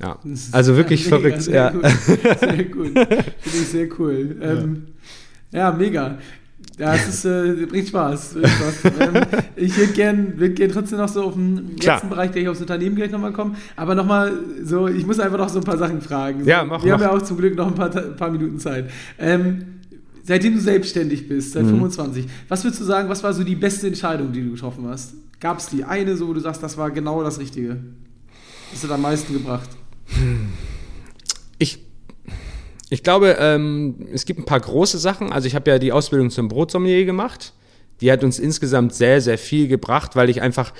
Ja, 0.00 0.18
also 0.52 0.76
wirklich 0.76 1.04
mega, 1.10 1.16
verrückt. 1.16 1.42
Sehr 1.42 1.54
ja. 1.54 1.70
Gut. 1.70 1.86
Sehr 2.40 2.66
cool. 2.76 2.86
Finde 2.86 3.28
ich 3.42 3.68
sehr 3.68 3.88
cool. 3.98 4.36
Ähm, 4.40 4.86
ja. 5.52 5.70
ja. 5.70 5.72
mega. 5.72 6.18
Ja, 6.78 6.94
es 6.94 7.06
ist, 7.06 7.24
äh, 7.24 7.66
bringt 7.66 7.88
Spaß. 7.88 8.36
Spaß. 8.38 8.84
ähm, 9.00 9.22
ich 9.54 9.76
würde 9.76 9.92
gerne 9.92 10.32
würd 10.36 10.56
gern 10.56 10.70
trotzdem 10.72 10.98
noch 10.98 11.08
so 11.08 11.22
auf 11.22 11.34
den 11.34 11.76
Klar. 11.76 11.96
letzten 11.96 12.10
Bereich, 12.10 12.32
der 12.32 12.42
ich 12.42 12.48
aufs 12.48 12.60
Unternehmen 12.60 12.96
gleich 12.96 13.12
nochmal 13.12 13.32
kommen. 13.32 13.56
Aber 13.76 13.94
nochmal 13.94 14.32
so, 14.62 14.88
ich 14.88 15.06
muss 15.06 15.20
einfach 15.20 15.38
noch 15.38 15.48
so 15.48 15.58
ein 15.58 15.64
paar 15.64 15.78
Sachen 15.78 16.00
fragen. 16.00 16.42
So, 16.42 16.50
ja, 16.50 16.64
mach 16.64 16.82
Wir 16.82 16.92
mach. 16.92 17.00
haben 17.00 17.12
ja 17.12 17.16
auch 17.16 17.22
zum 17.22 17.36
Glück 17.36 17.56
noch 17.56 17.68
ein 17.68 17.74
paar, 17.74 17.90
paar 17.90 18.30
Minuten 18.30 18.58
Zeit. 18.58 18.90
Ähm, 19.18 19.64
seitdem 20.24 20.54
du 20.54 20.60
selbstständig 20.60 21.28
bist, 21.28 21.52
seit 21.52 21.64
mhm. 21.64 21.70
25, 21.70 22.26
was 22.48 22.64
würdest 22.64 22.80
du 22.80 22.84
sagen, 22.84 23.08
was 23.08 23.22
war 23.22 23.32
so 23.32 23.44
die 23.44 23.56
beste 23.56 23.86
Entscheidung, 23.86 24.32
die 24.32 24.42
du 24.42 24.50
getroffen 24.52 24.86
hast? 24.88 25.14
Gab 25.38 25.58
es 25.58 25.66
die 25.66 25.84
eine, 25.84 26.16
so 26.16 26.26
wo 26.26 26.32
du 26.32 26.40
sagst, 26.40 26.62
das 26.62 26.76
war 26.76 26.90
genau 26.90 27.22
das 27.22 27.38
Richtige? 27.38 27.76
Was 28.72 28.82
hat 28.82 28.90
am 28.90 29.02
meisten 29.02 29.32
gebracht? 29.32 29.70
Ich, 31.58 31.78
ich 32.90 33.02
glaube, 33.02 33.36
ähm, 33.38 34.08
es 34.12 34.26
gibt 34.26 34.40
ein 34.40 34.44
paar 34.44 34.60
große 34.60 34.98
Sachen. 34.98 35.32
Also 35.32 35.46
ich 35.46 35.54
habe 35.54 35.70
ja 35.70 35.78
die 35.78 35.92
Ausbildung 35.92 36.30
zum 36.30 36.48
Brotsommelier 36.48 37.04
gemacht. 37.04 37.52
Die 38.00 38.10
hat 38.10 38.24
uns 38.24 38.38
insgesamt 38.38 38.94
sehr, 38.94 39.20
sehr 39.20 39.38
viel 39.38 39.68
gebracht, 39.68 40.16
weil 40.16 40.28
ich 40.28 40.42
einfach 40.42 40.72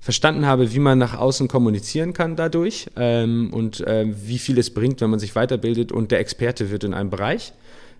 verstanden 0.00 0.44
habe, 0.44 0.74
wie 0.74 0.80
man 0.80 0.98
nach 0.98 1.16
außen 1.16 1.48
kommunizieren 1.48 2.12
kann 2.12 2.36
dadurch 2.36 2.90
ähm, 2.96 3.50
und 3.54 3.80
äh, 3.80 4.04
wie 4.06 4.38
viel 4.38 4.58
es 4.58 4.72
bringt, 4.72 5.00
wenn 5.00 5.08
man 5.08 5.18
sich 5.18 5.34
weiterbildet 5.34 5.92
und 5.92 6.10
der 6.10 6.18
Experte 6.18 6.70
wird 6.70 6.84
in 6.84 6.92
einem 6.92 7.08
Bereich. 7.08 7.54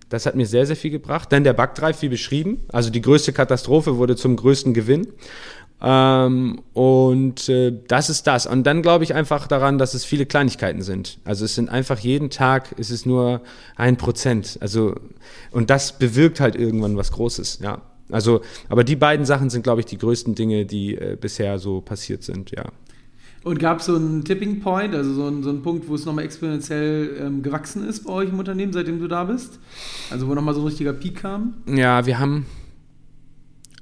Das 0.09 0.27
hat 0.27 0.35
mir 0.35 0.45
sehr, 0.45 0.67
sehr 0.67 0.75
viel 0.75 0.91
gebracht. 0.91 1.31
Dann 1.31 1.43
der 1.43 1.53
Backdrive, 1.53 2.03
wie 2.03 2.09
beschrieben. 2.09 2.61
Also 2.67 2.91
die 2.91 3.01
größte 3.01 3.33
Katastrophe 3.33 3.97
wurde 3.97 4.15
zum 4.15 4.35
größten 4.35 4.75
Gewinn. 4.75 5.07
Ähm, 5.81 6.61
und 6.73 7.49
äh, 7.49 7.73
das 7.87 8.09
ist 8.09 8.27
das. 8.27 8.45
Und 8.47 8.63
dann 8.63 8.81
glaube 8.81 9.03
ich 9.03 9.13
einfach 9.13 9.47
daran, 9.47 9.77
dass 9.77 9.93
es 9.93 10.05
viele 10.05 10.25
Kleinigkeiten 10.25 10.81
sind. 10.81 11.19
Also 11.25 11.45
es 11.45 11.55
sind 11.55 11.69
einfach 11.69 11.99
jeden 11.99 12.29
Tag 12.29 12.71
ist 12.73 12.91
es 12.91 13.05
nur 13.05 13.41
ein 13.75 13.97
Prozent. 13.97 14.57
Also 14.61 14.95
und 15.51 15.69
das 15.69 15.97
bewirkt 15.97 16.39
halt 16.39 16.55
irgendwann 16.55 16.97
was 16.97 17.11
Großes. 17.11 17.59
Ja. 17.61 17.81
Also, 18.11 18.41
aber 18.69 18.83
die 18.83 18.95
beiden 18.95 19.25
Sachen 19.25 19.49
sind, 19.49 19.63
glaube 19.63 19.81
ich, 19.81 19.87
die 19.87 19.97
größten 19.97 20.35
Dinge, 20.35 20.65
die 20.65 20.95
äh, 20.95 21.17
bisher 21.19 21.57
so 21.57 21.81
passiert 21.81 22.23
sind. 22.23 22.51
Ja. 22.51 22.65
Und 23.43 23.59
gab 23.59 23.79
es 23.79 23.85
so 23.85 23.95
einen 23.95 24.23
Tipping 24.23 24.59
Point, 24.59 24.95
also 24.95 25.13
so 25.13 25.25
einen, 25.25 25.43
so 25.43 25.49
einen 25.49 25.61
Punkt, 25.61 25.87
wo 25.87 25.95
es 25.95 26.05
nochmal 26.05 26.25
exponentiell 26.25 27.17
ähm, 27.19 27.43
gewachsen 27.43 27.87
ist 27.87 28.03
bei 28.03 28.13
euch 28.13 28.29
im 28.29 28.39
Unternehmen, 28.39 28.73
seitdem 28.73 28.99
du 28.99 29.07
da 29.07 29.23
bist? 29.23 29.59
Also 30.09 30.27
wo 30.27 30.33
nochmal 30.33 30.55
so 30.55 30.61
ein 30.61 30.67
richtiger 30.67 30.93
Peak 30.93 31.17
kam? 31.17 31.55
Ja, 31.67 32.05
wir 32.05 32.17
haben 32.17 32.45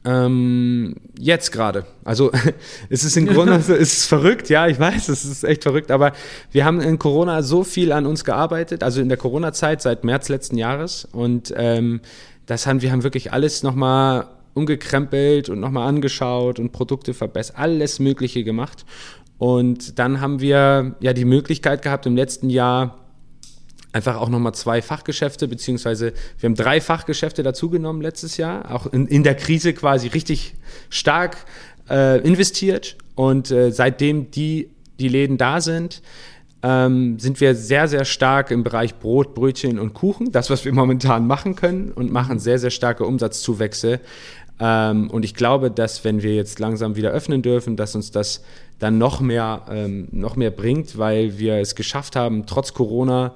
ähm, 0.06 0.96
jetzt 1.18 1.52
gerade. 1.52 1.86
Also 2.04 2.32
es 2.90 3.04
ist 3.04 3.18
im 3.18 3.28
Grunde, 3.28 3.54
es 3.58 3.70
ist 3.70 4.06
verrückt, 4.06 4.50
ja, 4.50 4.68
ich 4.68 4.80
weiß, 4.80 5.10
es 5.10 5.26
ist 5.26 5.44
echt 5.44 5.64
verrückt, 5.64 5.92
aber 5.92 6.14
wir 6.52 6.66
haben 6.66 6.82
in 6.82 7.00
Corona 7.00 7.42
so 7.42 7.64
viel 7.64 7.92
an 7.92 8.06
uns 8.06 8.24
gearbeitet, 8.24 8.84
also 8.84 9.02
in 9.02 9.10
der 9.10 9.18
Corona-Zeit 9.18 9.82
seit 9.82 10.04
März 10.04 10.30
letzten 10.30 10.58
Jahres 10.58 11.08
und 11.12 11.54
ähm, 11.56 12.02
das 12.46 12.68
haben 12.68 12.82
wir 12.82 12.92
haben 12.92 13.04
wirklich 13.04 13.32
alles 13.32 13.64
nochmal 13.64 14.28
umgekrempelt 14.54 15.50
und 15.50 15.60
nochmal 15.60 15.88
angeschaut 15.88 16.60
und 16.60 16.72
Produkte 16.72 17.14
verbessert, 17.14 17.58
alles 17.58 18.00
Mögliche 18.00 18.44
gemacht. 18.44 18.86
Und 19.38 20.00
dann 20.00 20.22
haben 20.22 20.42
wir 20.42 20.96
ja 21.00 21.14
die 21.14 21.26
Möglichkeit 21.26 21.82
gehabt, 21.82 22.06
im 22.06 22.16
letzten 22.16 22.50
Jahr 22.50 23.03
einfach 23.94 24.18
auch 24.18 24.30
nochmal 24.30 24.54
zwei 24.54 24.82
Fachgeschäfte, 24.82 25.48
beziehungsweise 25.48 26.14
wir 26.40 26.50
haben 26.50 26.56
drei 26.56 26.82
Fachgeschäfte 26.82 27.44
dazugenommen 27.44 28.02
letztes 28.02 28.38
Jahr, 28.38 28.74
auch 28.74 28.88
in, 28.88 29.08
in 29.08 29.24
der 29.24 29.36
Krise 29.36 29.74
quasi 29.74 30.08
richtig 30.08 30.56
stark 30.90 31.46
äh, 31.90 32.20
investiert. 32.22 32.98
Und 33.16 33.52
äh, 33.52 33.72
seitdem 33.72 34.32
die, 34.32 34.70
die 35.00 35.08
Läden 35.08 35.38
da 35.38 35.62
sind, 35.62 36.02
ähm, 36.64 37.20
sind 37.20 37.40
wir 37.42 37.56
sehr, 37.56 37.88
sehr 37.88 38.06
stark 38.06 38.50
im 38.50 38.64
Bereich 38.64 38.96
Brot, 38.96 39.36
Brötchen 39.36 39.78
und 39.78 39.94
Kuchen. 39.94 40.32
Das, 40.32 40.50
was 40.50 40.66
wir 40.66 40.74
momentan 40.74 41.28
machen 41.28 41.56
können 41.56 41.92
und 41.92 42.12
machen 42.12 42.40
sehr, 42.40 42.58
sehr 42.58 42.72
starke 42.72 43.06
Umsatzzuwächse. 43.06 44.00
Ähm, 44.60 45.10
und 45.12 45.26
ich 45.26 45.36
glaube, 45.36 45.70
dass 45.70 46.04
wenn 46.04 46.24
wir 46.24 46.36
jetzt 46.36 46.60
langsam 46.60 46.96
wieder 46.96 47.12
öffnen 47.12 47.42
dürfen, 47.42 47.76
dass 47.76 47.96
uns 47.96 48.12
das 48.12 48.44
dann 48.80 48.98
noch 48.98 49.20
mehr, 49.20 49.64
ähm, 49.70 50.08
noch 50.12 50.36
mehr 50.36 50.52
bringt, 50.52 50.98
weil 50.98 51.38
wir 51.38 51.56
es 51.56 51.76
geschafft 51.76 52.16
haben, 52.16 52.46
trotz 52.46 52.74
Corona 52.74 53.34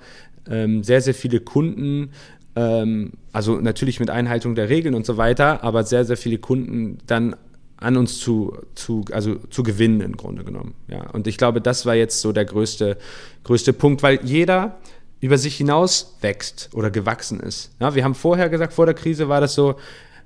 ähm, 0.49 0.83
sehr, 0.83 1.01
sehr 1.01 1.13
viele 1.13 1.39
Kunden, 1.39 2.11
ähm, 2.55 3.13
also 3.31 3.59
natürlich 3.59 3.99
mit 3.99 4.09
Einhaltung 4.09 4.55
der 4.55 4.69
Regeln 4.69 4.95
und 4.95 5.05
so 5.05 5.17
weiter, 5.17 5.63
aber 5.63 5.83
sehr, 5.83 6.05
sehr 6.05 6.17
viele 6.17 6.37
Kunden 6.39 6.97
dann 7.05 7.35
an 7.77 7.95
uns 7.95 8.19
zu, 8.19 8.57
zu, 8.73 9.05
also 9.11 9.35
zu 9.49 9.63
gewinnen 9.63 10.01
im 10.01 10.17
Grunde 10.17 10.43
genommen. 10.43 10.73
Ja. 10.87 11.09
Und 11.11 11.27
ich 11.27 11.37
glaube, 11.37 11.61
das 11.61 11.85
war 11.85 11.95
jetzt 11.95 12.21
so 12.21 12.31
der 12.31 12.45
größte, 12.45 12.97
größte 13.43 13.73
Punkt, 13.73 14.01
weil 14.01 14.19
jeder 14.23 14.77
über 15.19 15.37
sich 15.37 15.55
hinaus 15.55 16.17
wächst 16.21 16.69
oder 16.73 16.89
gewachsen 16.91 17.39
ist. 17.39 17.71
Ja, 17.79 17.95
wir 17.95 18.03
haben 18.03 18.15
vorher 18.15 18.49
gesagt, 18.49 18.73
vor 18.73 18.85
der 18.85 18.95
Krise 18.95 19.29
war 19.29 19.41
das 19.41 19.53
so, 19.53 19.75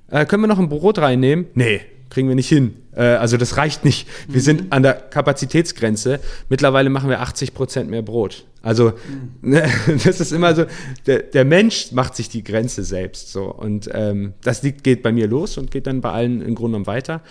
äh, 0.08 0.26
können 0.26 0.42
wir 0.42 0.48
noch 0.48 0.58
ein 0.58 0.68
Brot 0.68 0.98
reinnehmen? 0.98 1.46
Nee, 1.54 1.82
kriegen 2.12 2.28
wir 2.28 2.34
nicht 2.34 2.48
hin. 2.48 2.74
Äh, 2.94 3.02
also 3.02 3.36
das 3.36 3.56
reicht 3.56 3.84
nicht. 3.84 4.06
Wir 4.28 4.40
mhm. 4.40 4.44
sind 4.44 4.72
an 4.72 4.82
der 4.82 4.94
Kapazitätsgrenze. 4.94 6.20
Mittlerweile 6.48 6.90
machen 6.90 7.08
wir 7.08 7.20
80 7.20 7.54
Prozent 7.54 7.90
mehr 7.90 8.02
Brot. 8.02 8.44
Also 8.60 8.92
mhm. 9.40 9.50
ne, 9.50 9.68
das 10.04 10.20
ist 10.20 10.30
immer 10.30 10.54
so, 10.54 10.66
der, 11.06 11.20
der, 11.20 11.44
Mensch 11.44 11.92
macht 11.92 12.14
sich 12.14 12.28
die 12.28 12.44
Grenze 12.44 12.84
selbst 12.84 13.32
so. 13.32 13.44
Und 13.44 13.88
ähm, 13.92 14.34
das 14.42 14.62
liegt, 14.62 14.84
geht 14.84 15.02
bei 15.02 15.10
mir 15.10 15.26
los 15.26 15.56
und 15.56 15.70
geht 15.70 15.86
dann 15.86 16.02
bei 16.02 16.10
allen 16.10 16.42
im 16.42 16.54
Grunde 16.54 16.72
genommen 16.72 16.86
weiter. 16.86 17.22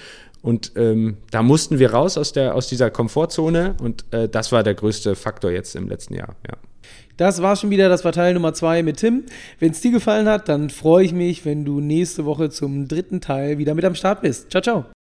Und 0.41 0.71
ähm, 0.75 1.17
da 1.29 1.43
mussten 1.43 1.77
wir 1.77 1.91
raus 1.93 2.17
aus, 2.17 2.33
der, 2.33 2.55
aus 2.55 2.67
dieser 2.67 2.89
Komfortzone 2.89 3.75
und 3.79 4.05
äh, 4.11 4.27
das 4.27 4.51
war 4.51 4.63
der 4.63 4.73
größte 4.73 5.15
Faktor 5.15 5.51
jetzt 5.51 5.75
im 5.75 5.87
letzten 5.87 6.15
Jahr. 6.15 6.35
Ja. 6.47 6.57
Das 7.17 7.41
war 7.41 7.55
schon 7.55 7.69
wieder, 7.69 7.89
das 7.89 8.05
war 8.05 8.11
Teil 8.11 8.33
Nummer 8.33 8.53
zwei 8.53 8.83
mit 8.83 8.97
Tim. 8.97 9.23
Wenn 9.59 9.71
es 9.71 9.81
dir 9.81 9.91
gefallen 9.91 10.27
hat, 10.27 10.49
dann 10.49 10.69
freue 10.69 11.05
ich 11.05 11.13
mich, 11.13 11.45
wenn 11.45 11.65
du 11.65 11.79
nächste 11.79 12.25
Woche 12.25 12.49
zum 12.49 12.87
dritten 12.87 13.21
Teil 13.21 13.57
wieder 13.57 13.73
mit 13.73 13.85
am 13.85 13.95
Start 13.95 14.21
bist. 14.21 14.51
Ciao, 14.51 14.61
ciao. 14.61 15.00